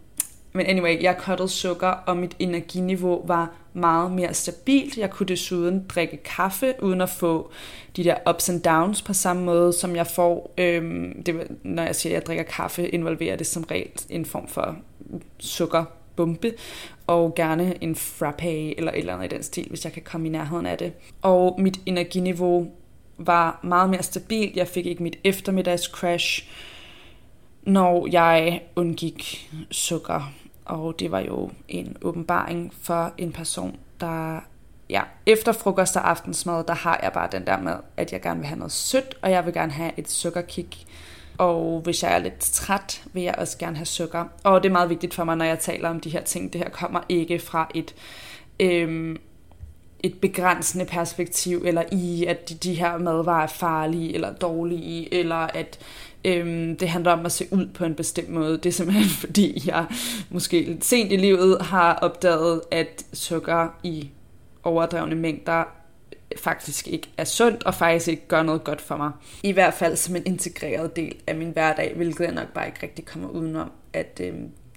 men 0.55 0.65
anyway, 0.65 1.03
jeg 1.03 1.17
kottede 1.17 1.49
sukker, 1.49 1.87
og 1.87 2.17
mit 2.17 2.35
energiniveau 2.39 3.27
var 3.27 3.51
meget 3.73 4.11
mere 4.11 4.33
stabilt. 4.33 4.97
Jeg 4.97 5.09
kunne 5.09 5.27
desuden 5.27 5.85
drikke 5.89 6.17
kaffe, 6.17 6.73
uden 6.81 7.01
at 7.01 7.09
få 7.09 7.51
de 7.95 8.03
der 8.03 8.15
ups 8.29 8.49
and 8.49 8.61
downs 8.61 9.01
på 9.01 9.13
samme 9.13 9.43
måde, 9.43 9.73
som 9.73 9.95
jeg 9.95 10.07
får. 10.07 10.53
Øhm, 10.57 11.23
det, 11.23 11.47
når 11.63 11.83
jeg 11.83 11.95
siger, 11.95 12.13
at 12.13 12.15
jeg 12.15 12.25
drikker 12.25 12.43
kaffe, 12.43 12.89
involverer 12.89 13.35
det 13.35 13.47
som 13.47 13.63
regel 13.63 13.91
en 14.09 14.25
form 14.25 14.47
for 14.47 14.75
sukker 15.39 15.85
bombe, 16.15 16.53
og 17.07 17.35
gerne 17.35 17.83
en 17.83 17.95
frappe 17.95 18.77
eller 18.77 18.91
et 18.91 18.99
eller 18.99 19.13
andet 19.13 19.33
i 19.33 19.35
den 19.35 19.43
stil, 19.43 19.67
hvis 19.69 19.85
jeg 19.85 19.93
kan 19.93 20.01
komme 20.01 20.27
i 20.27 20.31
nærheden 20.31 20.65
af 20.65 20.77
det. 20.77 20.93
Og 21.21 21.55
mit 21.61 21.79
energiniveau 21.85 22.67
var 23.17 23.59
meget 23.63 23.89
mere 23.89 24.03
stabilt. 24.03 24.55
Jeg 24.55 24.67
fik 24.67 24.85
ikke 24.85 25.03
mit 25.03 25.19
eftermiddags 25.23 25.83
crash, 25.83 26.49
når 27.63 28.07
jeg 28.11 28.61
undgik 28.75 29.49
sukker 29.71 30.33
og 30.65 30.99
det 30.99 31.11
var 31.11 31.19
jo 31.19 31.49
en 31.67 31.97
åbenbaring 32.01 32.73
for 32.81 33.13
en 33.17 33.31
person, 33.31 33.79
der 33.99 34.39
ja, 34.89 35.01
efter 35.25 35.51
frokost 35.51 35.95
og 35.95 36.09
aftensmad, 36.09 36.63
der 36.63 36.73
har 36.73 36.99
jeg 37.03 37.13
bare 37.13 37.29
den 37.31 37.47
der 37.47 37.59
med, 37.59 37.75
at 37.97 38.13
jeg 38.13 38.21
gerne 38.21 38.39
vil 38.39 38.47
have 38.47 38.57
noget 38.57 38.71
sødt, 38.71 39.17
og 39.21 39.31
jeg 39.31 39.45
vil 39.45 39.53
gerne 39.53 39.71
have 39.71 39.91
et 39.97 40.09
sukkerkick. 40.09 40.77
Og 41.37 41.81
hvis 41.83 42.03
jeg 42.03 42.13
er 42.13 42.19
lidt 42.19 42.39
træt, 42.39 43.03
vil 43.13 43.23
jeg 43.23 43.35
også 43.37 43.57
gerne 43.57 43.75
have 43.75 43.85
sukker. 43.85 44.25
Og 44.43 44.63
det 44.63 44.69
er 44.69 44.73
meget 44.73 44.89
vigtigt 44.89 45.13
for 45.13 45.23
mig, 45.23 45.35
når 45.35 45.45
jeg 45.45 45.59
taler 45.59 45.89
om 45.89 45.99
de 45.99 46.09
her 46.09 46.21
ting. 46.21 46.53
Det 46.53 46.61
her 46.61 46.69
kommer 46.69 47.01
ikke 47.09 47.39
fra 47.39 47.71
et, 47.75 47.95
øhm, 48.59 49.17
et 50.03 50.19
begrænsende 50.21 50.85
perspektiv, 50.85 51.63
eller 51.65 51.83
i, 51.91 52.25
at 52.25 52.49
de, 52.49 52.55
de 52.55 52.73
her 52.73 52.97
madvarer 52.97 53.43
er 53.43 53.47
farlige 53.47 54.13
eller 54.13 54.33
dårlige, 54.33 55.13
eller 55.13 55.35
at 55.35 55.79
Øhm, 56.25 56.77
det 56.77 56.89
handler 56.89 57.11
om 57.11 57.25
at 57.25 57.31
se 57.31 57.45
ud 57.51 57.65
på 57.73 57.85
en 57.85 57.95
bestemt 57.95 58.29
måde. 58.29 58.57
Det 58.57 58.65
er 58.65 58.71
simpelthen 58.73 59.09
fordi, 59.27 59.63
jeg 59.65 59.85
måske 60.29 60.61
lidt 60.61 60.85
sent 60.85 61.11
i 61.11 61.15
livet 61.15 61.61
har 61.61 61.93
opdaget, 61.93 62.61
at 62.71 63.05
sukker 63.13 63.67
i 63.83 64.09
overdrevne 64.63 65.15
mængder 65.15 65.63
faktisk 66.37 66.87
ikke 66.87 67.09
er 67.17 67.23
sundt, 67.23 67.63
og 67.63 67.75
faktisk 67.75 68.07
ikke 68.07 68.27
gør 68.27 68.43
noget 68.43 68.63
godt 68.63 68.81
for 68.81 68.97
mig. 68.97 69.11
I 69.43 69.51
hvert 69.51 69.73
fald 69.73 69.95
som 69.95 70.15
en 70.15 70.23
integreret 70.25 70.95
del 70.95 71.15
af 71.27 71.35
min 71.35 71.51
hverdag, 71.51 71.93
hvilket 71.95 72.25
jeg 72.25 72.33
nok 72.33 72.47
bare 72.53 72.67
ikke 72.67 72.79
rigtig 72.83 73.05
kommer 73.05 73.29
udenom, 73.29 73.71
at 73.93 74.21
øh, 74.23 74.33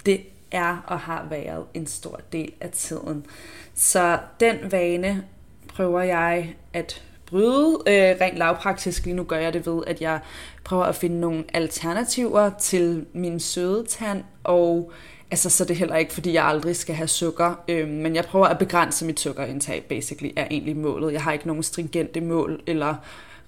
det 0.06 0.20
er 0.50 0.84
og 0.86 1.00
har 1.00 1.26
været 1.30 1.64
en 1.74 1.86
stor 1.86 2.20
del 2.32 2.52
af 2.60 2.70
tiden. 2.70 3.26
Så 3.74 4.18
den 4.40 4.56
vane 4.72 5.24
prøver 5.68 6.02
jeg 6.02 6.54
at 6.72 7.02
bryde. 7.26 7.78
Øh, 7.86 8.16
rent 8.20 8.38
lavpraktisk 8.38 9.04
lige 9.04 9.16
nu 9.16 9.24
gør 9.24 9.38
jeg 9.38 9.52
det 9.52 9.66
ved, 9.66 9.82
at 9.86 10.00
jeg 10.00 10.20
prøver 10.64 10.84
at 10.84 10.94
finde 10.94 11.20
nogle 11.20 11.44
alternativer 11.54 12.50
til 12.58 13.06
min 13.12 13.40
søde 13.40 13.86
tand, 13.86 14.24
og 14.44 14.92
altså, 15.30 15.50
så 15.50 15.64
er 15.64 15.66
det 15.66 15.76
heller 15.76 15.96
ikke, 15.96 16.12
fordi 16.12 16.32
jeg 16.32 16.44
aldrig 16.44 16.76
skal 16.76 16.94
have 16.94 17.08
sukker, 17.08 17.54
øh, 17.68 17.88
men 17.88 18.14
jeg 18.14 18.24
prøver 18.24 18.46
at 18.46 18.58
begrænse 18.58 19.04
mit 19.04 19.20
sukkerindtag, 19.20 19.84
basically, 19.88 20.32
er 20.36 20.46
egentlig 20.50 20.76
målet. 20.76 21.12
Jeg 21.12 21.22
har 21.22 21.32
ikke 21.32 21.46
nogen 21.46 21.62
stringente 21.62 22.20
mål, 22.20 22.62
eller 22.66 22.94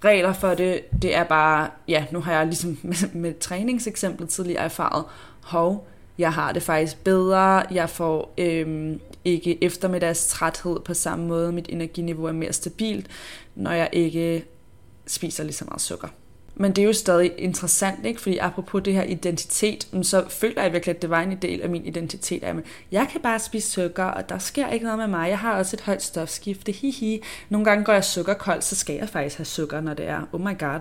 regler 0.04 0.32
for 0.32 0.54
det. 0.54 0.80
Det 1.02 1.14
er 1.14 1.24
bare, 1.24 1.70
ja, 1.88 2.04
nu 2.12 2.20
har 2.20 2.32
jeg 2.32 2.46
ligesom 2.46 2.78
med, 2.82 3.14
med 3.14 3.40
træningseksemplet 3.40 4.28
tidligere 4.28 4.64
erfaret, 4.64 5.04
hov, 5.42 5.88
jeg 6.18 6.32
har 6.32 6.52
det 6.52 6.62
faktisk 6.62 7.04
bedre, 7.04 7.62
jeg 7.70 7.90
får 7.90 8.34
øh, 8.38 8.96
ikke 9.24 9.64
eftermiddagstræthed 9.64 10.80
på 10.80 10.94
samme 10.94 11.26
måde, 11.26 11.52
mit 11.52 11.66
energiniveau 11.68 12.26
er 12.26 12.32
mere 12.32 12.52
stabilt, 12.52 13.06
når 13.54 13.70
jeg 13.70 13.88
ikke 13.92 14.44
spiser 15.06 15.44
lige 15.44 15.54
så 15.54 15.64
meget 15.64 15.80
sukker. 15.80 16.08
Men 16.60 16.72
det 16.72 16.82
er 16.82 16.86
jo 16.86 16.92
stadig 16.92 17.32
interessant, 17.38 18.06
ikke? 18.06 18.20
fordi 18.20 18.36
apropos 18.38 18.82
det 18.84 18.94
her 18.94 19.02
identitet, 19.02 19.88
så 20.02 20.24
føler 20.28 20.62
jeg 20.62 20.72
virkelig, 20.72 20.96
at 20.96 21.02
det 21.02 21.10
var 21.10 21.20
en 21.20 21.36
del 21.36 21.62
af 21.62 21.68
min 21.68 21.86
identitet. 21.86 22.44
At 22.44 22.56
jeg 22.92 23.08
kan 23.12 23.20
bare 23.20 23.38
spise 23.38 23.70
sukker, 23.70 24.04
og 24.04 24.28
der 24.28 24.38
sker 24.38 24.68
ikke 24.68 24.84
noget 24.84 24.98
med 24.98 25.06
mig. 25.06 25.28
Jeg 25.28 25.38
har 25.38 25.58
også 25.58 25.76
et 25.76 25.80
højt 25.80 26.02
stofskifte. 26.02 26.72
Hihi. 26.72 27.22
Nogle 27.48 27.64
gange 27.64 27.84
går 27.84 27.92
jeg 27.92 28.04
sukkerkold, 28.04 28.62
så 28.62 28.76
skal 28.76 28.96
jeg 28.96 29.08
faktisk 29.08 29.36
have 29.36 29.44
sukker, 29.44 29.80
når 29.80 29.94
det 29.94 30.08
er. 30.08 30.28
Oh 30.32 30.40
my 30.40 30.58
god. 30.58 30.80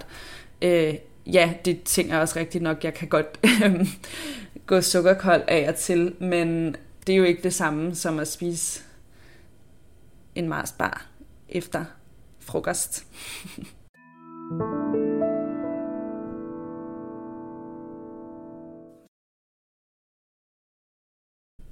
Øh, 0.61 0.95
ja, 1.25 1.53
det 1.65 1.83
tænker 1.83 2.13
jeg 2.13 2.21
også 2.21 2.39
rigtigt 2.39 2.63
nok. 2.63 2.83
Jeg 2.83 2.93
kan 2.93 3.07
godt 3.07 3.39
øhm, 3.65 3.87
gå 4.65 4.81
sukkerkold 4.81 5.43
af 5.47 5.69
og 5.69 5.75
til, 5.75 6.15
men 6.19 6.75
det 7.07 7.13
er 7.13 7.17
jo 7.17 7.23
ikke 7.23 7.43
det 7.43 7.53
samme 7.53 7.95
som 7.95 8.19
at 8.19 8.27
spise 8.27 8.81
en 10.35 10.49
Mars 10.49 10.71
bar 10.71 11.05
efter 11.49 11.85
frokost. 12.39 13.05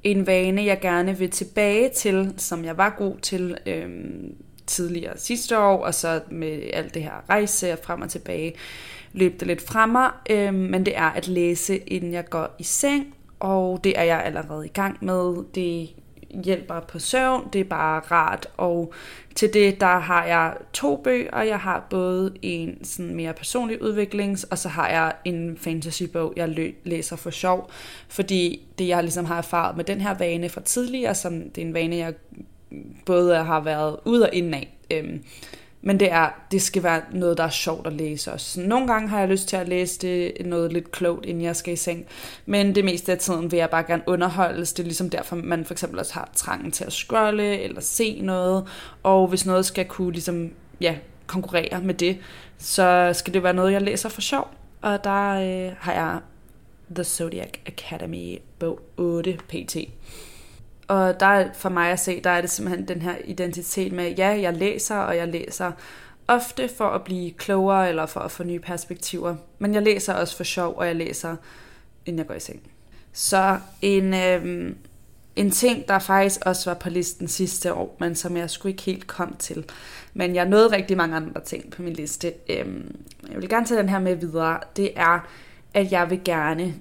en 0.06 0.28
vane, 0.28 0.66
jeg 0.66 0.80
gerne 0.82 1.18
vil 1.18 1.30
tilbage 1.30 1.90
til, 1.90 2.34
som 2.38 2.66
jeg 2.66 2.78
var 2.78 2.96
god 2.98 3.18
til 3.22 3.58
øhm, 3.66 4.36
tidligere 4.68 5.18
sidste 5.18 5.60
år, 5.60 5.86
og 5.86 5.94
så 5.94 6.22
med 6.32 6.62
alt 6.74 6.94
det 6.94 7.04
her 7.04 7.30
rejse 7.30 7.78
frem 7.84 8.02
og 8.02 8.10
tilbage, 8.10 8.54
løb 9.14 9.40
det 9.40 9.48
lidt 9.48 9.62
fra 9.62 9.86
mig. 9.86 10.12
Øhm, 10.30 10.54
men 10.54 10.86
det 10.86 10.98
er 10.98 11.10
at 11.12 11.28
læse, 11.28 11.78
inden 11.78 12.14
jeg 12.14 12.30
går 12.30 12.56
i 12.60 12.64
seng, 12.64 13.16
og 13.40 13.84
det 13.84 14.00
er 14.00 14.04
jeg 14.04 14.24
allerede 14.24 14.66
i 14.66 14.70
gang 14.70 14.98
med. 15.02 15.44
Det 15.56 15.90
hjælper 16.44 16.80
på 16.80 17.00
søvn, 17.00 17.50
det 17.54 17.62
er 17.62 17.66
bare 17.66 18.00
rart, 18.00 18.48
og 18.58 18.94
til 19.36 19.54
det, 19.54 19.82
der 19.82 20.00
har 20.00 20.26
jeg 20.26 20.54
to 20.74 20.96
bøger. 20.98 21.42
Jeg 21.42 21.60
har 21.60 21.88
både 21.90 22.34
en 22.42 22.84
sådan 22.84 23.16
mere 23.16 23.34
personlig 23.34 23.82
udviklings, 23.82 24.44
og 24.44 24.58
så 24.58 24.70
har 24.70 24.90
jeg 24.90 25.14
en 25.26 25.58
fantasybog, 25.58 26.34
jeg 26.36 26.74
læser 26.84 27.16
for 27.16 27.30
sjov. 27.30 27.70
Fordi 28.10 28.62
det, 28.80 28.88
jeg 28.88 29.04
ligesom 29.04 29.26
har 29.26 29.38
erfaret 29.38 29.78
med 29.78 29.86
den 29.86 30.02
her 30.02 30.18
vane 30.18 30.50
fra 30.50 30.62
tidligere, 30.62 31.16
som 31.16 31.50
det 31.50 31.62
er 31.62 31.66
en 31.66 31.74
vane, 31.74 31.96
jeg 31.96 32.14
både 33.06 33.36
har 33.36 33.60
været 33.60 33.98
ud 34.06 34.20
og 34.20 34.30
ind 34.34 34.56
af, 34.56 34.78
øhm, 34.92 35.24
men 35.88 36.00
det 36.00 36.12
er, 36.12 36.30
det 36.52 36.62
skal 36.62 36.84
være 36.84 37.02
noget, 37.12 37.38
der 37.38 37.44
er 37.44 37.50
sjovt 37.50 37.88
at 37.88 37.94
læse 37.94 38.34
også. 38.34 38.62
Nogle 38.62 38.88
gange 38.88 39.10
har 39.10 39.20
jeg 39.20 39.30
lyst 39.30 39.48
til 39.48 39.56
at 39.56 39.68
læse 39.68 40.00
det 40.00 40.34
noget 40.46 40.74
lidt 40.74 40.92
klogt, 40.92 41.26
inden 41.26 41.44
jeg 41.44 41.56
skal 41.56 41.74
i 41.74 41.76
seng. 41.76 42.06
Men 42.46 42.76
det 42.76 42.86
meste 42.86 43.12
af 43.12 43.18
tiden 43.18 43.52
vil 43.52 43.58
jeg 43.58 43.70
bare 43.70 43.84
gerne 43.84 44.04
underholdes. 44.08 44.74
Det 44.74 44.80
er 44.84 44.88
ligesom 44.88 45.10
derfor, 45.10 45.36
man 45.36 45.66
for 45.66 45.74
eksempel 45.74 46.00
også 46.00 46.14
har 46.14 46.30
trangen 46.36 46.72
til 46.72 46.84
at 46.84 46.94
scrolle 46.94 47.60
eller 47.60 47.82
se 47.82 48.22
noget. 48.22 48.68
Og 49.04 49.28
hvis 49.28 49.46
noget 49.46 49.66
skal 49.66 49.86
kunne 49.86 50.12
ligesom, 50.12 50.52
ja, 50.82 50.96
konkurrere 51.28 51.82
med 51.82 51.94
det, 51.94 52.18
så 52.58 53.12
skal 53.14 53.34
det 53.34 53.44
være 53.44 53.54
noget, 53.54 53.72
jeg 53.72 53.82
læser 53.82 54.10
for 54.10 54.22
sjov. 54.22 54.48
Og 54.82 55.04
der 55.04 55.32
øh, 55.32 55.76
har 55.80 55.94
jeg 55.94 56.20
The 56.96 57.04
Zodiac 57.04 57.50
Academy 57.66 58.38
bog 58.60 58.80
8 58.98 59.38
pt. 59.48 59.78
Og 60.88 61.20
der 61.20 61.46
for 61.54 61.70
mig 61.70 61.92
at 61.92 62.00
se, 62.00 62.22
der 62.22 62.30
er 62.30 62.42
det 62.42 62.50
simpelthen 62.50 62.88
den 62.88 63.02
her 63.02 63.16
identitet 63.26 63.92
med, 63.92 64.12
ja, 64.12 64.28
jeg 64.28 64.54
læser, 64.54 64.96
og 64.96 65.18
jeg 65.18 65.28
læser 65.28 65.72
ofte 66.28 66.70
for 66.78 66.86
at 66.86 67.04
blive 67.04 67.32
klogere, 67.32 67.90
eller 67.90 68.06
for 68.06 68.20
at 68.20 68.32
få 68.32 68.44
nye 68.44 68.60
perspektiver. 68.60 69.36
Men 69.60 69.74
jeg 69.74 69.82
læser 69.82 70.14
også 70.14 70.38
for 70.38 70.44
sjov, 70.44 70.74
og 70.78 70.88
jeg 70.88 70.96
læser, 70.96 71.36
inden 72.06 72.20
jeg 72.20 72.28
går 72.28 72.34
i 72.34 72.40
seng. 72.40 72.62
Så 73.14 73.60
en, 73.82 74.14
øh, 74.14 74.72
en 75.36 75.52
ting, 75.52 75.88
der 75.88 76.00
faktisk 76.00 76.42
også 76.46 76.70
var 76.70 76.76
på 76.76 76.90
listen 76.90 77.28
sidste 77.28 77.74
år, 77.74 77.98
men 78.00 78.16
som 78.16 78.38
jeg 78.38 78.50
skulle 78.50 78.74
ikke 78.74 78.84
helt 78.84 79.08
kom 79.08 79.36
til. 79.40 79.66
Men 80.14 80.36
jeg 80.36 80.46
nåede 80.46 80.72
rigtig 80.72 80.98
mange 80.98 81.16
andre 81.16 81.42
ting 81.42 81.72
på 81.72 81.82
min 81.82 81.94
liste. 81.94 82.34
Øh, 82.50 82.66
jeg 83.32 83.42
vil 83.42 83.50
gerne 83.50 83.66
tage 83.66 83.80
den 83.80 83.90
her 83.90 84.00
med 84.00 84.16
videre. 84.16 84.60
Det 84.76 84.92
er, 84.96 85.28
at 85.74 85.92
jeg 85.92 86.10
vil 86.10 86.22
gerne 86.26 86.74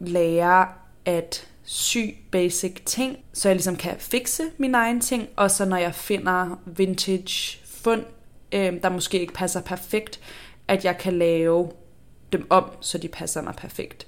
lære 0.00 0.68
at 1.04 1.48
sy 1.66 1.98
basic 2.30 2.74
ting, 2.84 3.18
så 3.32 3.48
jeg 3.48 3.56
ligesom 3.56 3.76
kan 3.76 3.94
fikse 3.98 4.42
mine 4.58 4.78
egne 4.78 5.00
ting, 5.00 5.28
og 5.36 5.50
så 5.50 5.64
når 5.64 5.76
jeg 5.76 5.94
finder 5.94 6.60
vintage 6.66 7.58
fund, 7.64 8.04
øh, 8.52 8.82
der 8.82 8.88
måske 8.88 9.20
ikke 9.20 9.32
passer 9.32 9.60
perfekt, 9.60 10.20
at 10.68 10.84
jeg 10.84 10.98
kan 10.98 11.12
lave 11.12 11.70
dem 12.32 12.46
om, 12.50 12.64
så 12.80 12.98
de 12.98 13.08
passer 13.08 13.42
mig 13.42 13.54
perfekt. 13.56 14.06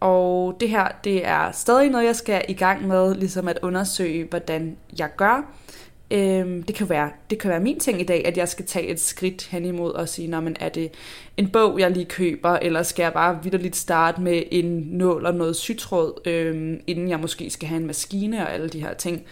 Og 0.00 0.56
det 0.60 0.68
her, 0.68 0.88
det 1.04 1.26
er 1.26 1.52
stadig 1.52 1.90
noget, 1.90 2.06
jeg 2.06 2.16
skal 2.16 2.44
i 2.48 2.54
gang 2.54 2.86
med, 2.86 3.14
ligesom 3.14 3.48
at 3.48 3.58
undersøge, 3.62 4.24
hvordan 4.24 4.76
jeg 4.98 5.10
gør. 5.16 5.52
Øhm, 6.10 6.62
det, 6.62 6.74
kan 6.74 6.88
være, 6.88 7.10
det 7.30 7.38
kan 7.38 7.50
være 7.50 7.60
min 7.60 7.80
ting 7.80 8.00
i 8.00 8.04
dag, 8.04 8.26
at 8.26 8.36
jeg 8.36 8.48
skal 8.48 8.66
tage 8.66 8.86
et 8.86 9.00
skridt 9.00 9.46
hen 9.46 9.64
imod 9.64 9.92
og 9.92 10.08
sige, 10.08 10.28
Nå, 10.28 10.40
men 10.40 10.56
er 10.60 10.68
det 10.68 10.90
en 11.36 11.48
bog, 11.48 11.80
jeg 11.80 11.90
lige 11.90 12.04
køber, 12.04 12.50
eller 12.50 12.82
skal 12.82 13.02
jeg 13.02 13.12
bare 13.12 13.42
vidderligt 13.42 13.76
starte 13.76 14.20
med 14.20 14.42
en 14.50 14.64
nål 14.90 15.26
og 15.26 15.34
noget 15.34 15.56
sytråd, 15.56 16.20
øhm, 16.26 16.80
inden 16.86 17.08
jeg 17.08 17.20
måske 17.20 17.50
skal 17.50 17.68
have 17.68 17.80
en 17.80 17.86
maskine 17.86 18.46
og 18.46 18.52
alle 18.52 18.68
de 18.68 18.80
her 18.80 18.94
ting. 18.94 19.22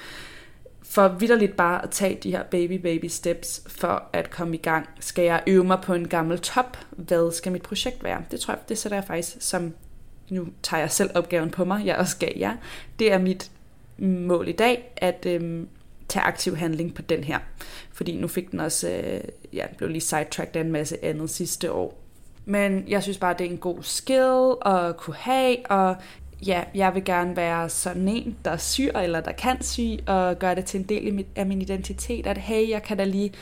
For 0.82 1.08
vidderligt 1.08 1.56
bare 1.56 1.82
at 1.82 1.90
tage 1.90 2.18
de 2.22 2.30
her 2.30 2.42
baby 2.42 2.80
baby 2.80 3.06
steps 3.06 3.62
for 3.66 4.02
at 4.12 4.30
komme 4.30 4.54
i 4.54 4.60
gang. 4.60 4.88
Skal 5.00 5.24
jeg 5.24 5.42
øve 5.46 5.64
mig 5.64 5.78
på 5.82 5.94
en 5.94 6.08
gammel 6.08 6.38
top? 6.38 6.78
Hvad 6.90 7.32
skal 7.32 7.52
mit 7.52 7.62
projekt 7.62 8.04
være? 8.04 8.22
Det 8.30 8.40
tror 8.40 8.54
jeg, 8.54 8.60
det 8.68 8.78
sætter 8.78 8.96
jeg 8.96 9.04
faktisk 9.04 9.36
som, 9.40 9.74
nu 10.30 10.46
tager 10.62 10.80
jeg 10.80 10.90
selv 10.90 11.10
opgaven 11.14 11.50
på 11.50 11.64
mig, 11.64 11.86
jeg 11.86 11.96
også 11.96 12.18
gav 12.18 12.32
jer. 12.36 12.56
Det 12.98 13.12
er 13.12 13.18
mit 13.18 13.50
mål 13.98 14.48
i 14.48 14.52
dag, 14.52 14.92
at 14.96 15.26
øhm, 15.26 15.68
tage 16.08 16.24
aktiv 16.24 16.56
handling 16.56 16.94
på 16.94 17.02
den 17.02 17.24
her. 17.24 17.38
Fordi 17.92 18.16
nu 18.16 18.28
fik 18.28 18.50
den 18.50 18.60
også, 18.60 18.88
øh, 18.88 19.20
ja, 19.52 19.66
den 19.68 19.76
blev 19.76 19.88
lige 19.88 20.00
sidetracked 20.00 20.56
af 20.56 20.60
en 20.60 20.72
masse 20.72 21.04
andet 21.04 21.30
sidste 21.30 21.72
år. 21.72 22.00
Men 22.44 22.84
jeg 22.88 23.02
synes 23.02 23.18
bare, 23.18 23.34
det 23.38 23.46
er 23.46 23.50
en 23.50 23.58
god 23.58 23.82
skill 23.82 24.54
at 24.66 24.96
kunne 24.96 25.16
have, 25.16 25.56
og 25.70 25.96
ja, 26.46 26.64
jeg 26.74 26.94
vil 26.94 27.04
gerne 27.04 27.36
være 27.36 27.68
sådan 27.68 28.08
en, 28.08 28.36
der 28.44 28.56
syr, 28.56 28.92
eller 28.92 29.20
der 29.20 29.32
kan 29.32 29.62
sy, 29.62 29.80
og 30.06 30.38
gøre 30.38 30.54
det 30.54 30.64
til 30.64 30.80
en 30.80 30.86
del 30.86 31.24
af 31.36 31.46
min 31.46 31.62
identitet, 31.62 32.26
at 32.26 32.38
hey, 32.38 32.70
jeg 32.70 32.82
kan 32.82 32.96
da 32.96 33.04
lige 33.04 33.32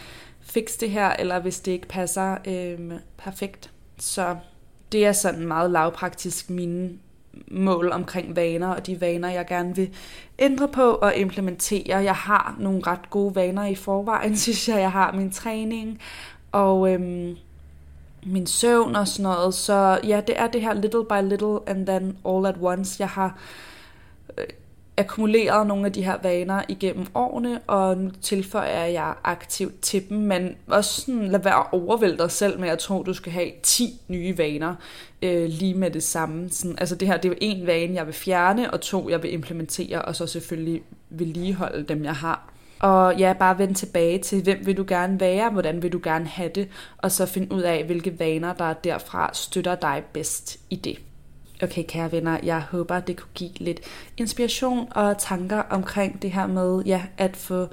fikse 0.41 0.81
det 0.81 0.91
her, 0.91 1.11
eller 1.11 1.41
hvis 1.41 1.61
det 1.61 1.73
ikke 1.73 1.89
passer 1.89 2.37
øh, 2.45 2.93
perfekt. 3.19 3.71
Så 3.99 4.37
det 4.93 5.07
er 5.07 5.13
sådan 5.13 5.47
meget 5.47 5.71
lavpraktisk 5.71 6.51
mine 6.51 6.91
mål 7.51 7.93
omkring 7.93 8.37
vaner, 8.37 8.69
og 8.69 8.87
de 8.87 9.01
vaner, 9.01 9.31
jeg 9.31 9.47
gerne 9.47 9.77
vil 9.77 9.91
ændre 10.39 10.69
på 10.69 10.91
og 10.91 11.17
implementere. 11.17 11.97
Jeg 11.97 12.15
har 12.15 12.57
nogle 12.59 12.83
ret 12.87 13.11
gode 13.11 13.35
vaner 13.35 13.67
i 13.67 13.75
forvejen, 13.75 14.37
synes 14.45 14.69
jeg. 14.69 14.81
Jeg 14.81 14.93
har 14.93 15.13
min 15.13 15.31
træning 15.31 16.01
og 16.53 16.93
øhm, 16.93 17.37
min 18.27 18.47
søvn 18.47 18.97
og 18.97 19.09
sådan 19.09 19.23
noget. 19.23 19.55
Så 19.55 20.01
ja, 20.05 20.21
det 20.27 20.39
er 20.39 20.47
det 20.47 20.61
her 20.61 20.75
little 20.75 21.05
by 21.05 21.29
little 21.29 21.59
and 21.67 21.87
then 21.87 22.17
all 22.29 22.47
at 22.47 22.57
once. 22.61 22.97
Jeg 23.01 23.09
har 23.09 23.27
øh, 23.27 23.72
akkumuleret 24.97 25.67
nogle 25.67 25.87
af 25.87 25.93
de 25.93 26.05
her 26.05 26.17
vaner 26.23 26.63
igennem 26.69 27.07
årene, 27.15 27.61
og 27.67 27.97
nu 27.97 28.11
tilføjer 28.23 28.85
jeg 28.85 29.15
aktivt 29.25 29.81
til 29.81 30.09
dem, 30.09 30.19
men 30.19 30.55
også 30.67 31.01
sådan, 31.01 31.29
lad 31.29 31.41
være 31.41 31.59
at 31.59 31.67
overvælde 31.73 32.19
dig 32.19 32.31
selv 32.31 32.61
med 32.61 32.69
at 32.69 32.79
tro, 32.79 33.01
at 33.01 33.07
du 33.07 33.15
skal 33.15 33.33
have 33.33 33.51
10 33.63 34.01
nye 34.09 34.39
vaner 34.39 34.75
øh, 35.23 35.49
lige 35.49 35.75
med 35.75 35.91
det 35.91 36.03
samme. 36.03 36.51
Sådan, 36.51 36.79
altså 36.79 36.95
det 36.95 37.09
her, 37.09 37.17
det 37.17 37.25
er 37.25 37.33
jo 37.33 37.39
en 37.41 37.67
vane, 37.67 37.95
jeg 37.95 38.07
vil 38.07 38.15
fjerne, 38.15 38.71
og 38.71 38.81
to, 38.81 39.09
jeg 39.09 39.23
vil 39.23 39.33
implementere, 39.33 40.03
og 40.03 40.17
så 40.17 40.27
selvfølgelig 40.27 40.83
vedligeholde 41.11 41.83
dem, 41.83 42.05
jeg 42.05 42.15
har. 42.15 42.53
Og 42.79 43.19
ja, 43.19 43.33
bare 43.39 43.59
vende 43.59 43.75
tilbage 43.75 44.19
til, 44.19 44.43
hvem 44.43 44.67
vil 44.67 44.77
du 44.77 44.85
gerne 44.89 45.21
være, 45.21 45.51
hvordan 45.51 45.83
vil 45.83 45.93
du 45.93 46.01
gerne 46.03 46.27
have 46.27 46.51
det, 46.55 46.69
og 46.99 47.13
så 47.13 47.27
finde 47.27 47.53
ud 47.55 47.63
af, 47.63 47.85
hvilke 47.85 48.19
vaner, 48.19 48.53
der 48.53 48.73
derfra 48.73 49.31
støtter 49.33 49.75
dig 49.75 50.03
bedst 50.13 50.61
i 50.71 50.77
det. 50.77 50.99
Okay, 51.63 51.85
kære 51.89 52.13
venner, 52.13 52.39
jeg 52.43 52.61
håber, 52.61 53.01
det 53.01 53.17
kunne 53.17 53.31
give 53.35 53.51
lidt 53.57 53.81
inspiration 54.17 54.89
og 54.91 55.19
tanker 55.19 55.59
omkring 55.59 56.23
det 56.23 56.33
her 56.33 56.47
med 56.47 56.83
ja, 56.87 57.03
at 57.19 57.37
få 57.37 57.67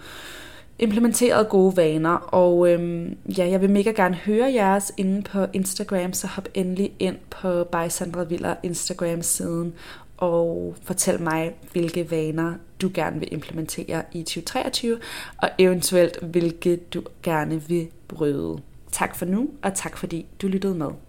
implementeret 0.80 1.50
gode 1.50 1.78
vaner. 1.78 2.16
Og 2.16 2.70
øhm, 2.70 3.18
ja, 3.38 3.50
jeg 3.50 3.62
vil 3.62 3.70
mega 3.70 3.92
gerne 3.92 4.16
høre 4.16 4.54
jeres 4.54 4.92
inde 4.98 5.22
på 5.22 5.46
Instagram, 5.54 6.14
så 6.14 6.28
hop 6.28 6.48
endelig 6.54 6.92
ind 7.00 7.18
på 7.30 7.64
by 7.64 7.90
Sandra 7.90 8.24
Viller 8.24 8.56
Instagram-siden 8.64 9.74
og 10.18 10.76
fortæl 10.84 11.22
mig, 11.22 11.54
hvilke 11.72 12.12
vaner 12.12 12.54
du 12.82 12.92
gerne 12.94 13.20
vil 13.20 13.34
implementere 13.34 14.04
i 14.14 14.24
2023, 14.24 15.00
og 15.38 15.50
eventuelt 15.58 16.24
hvilke 16.24 16.76
du 16.76 17.04
gerne 17.24 17.62
vil 17.68 17.88
bryde. 18.08 18.60
Tak 18.92 19.16
for 19.16 19.26
nu, 19.26 19.50
og 19.64 19.74
tak 19.74 19.98
fordi 19.98 20.26
du 20.42 20.48
lyttede 20.48 20.76
med. 20.76 21.09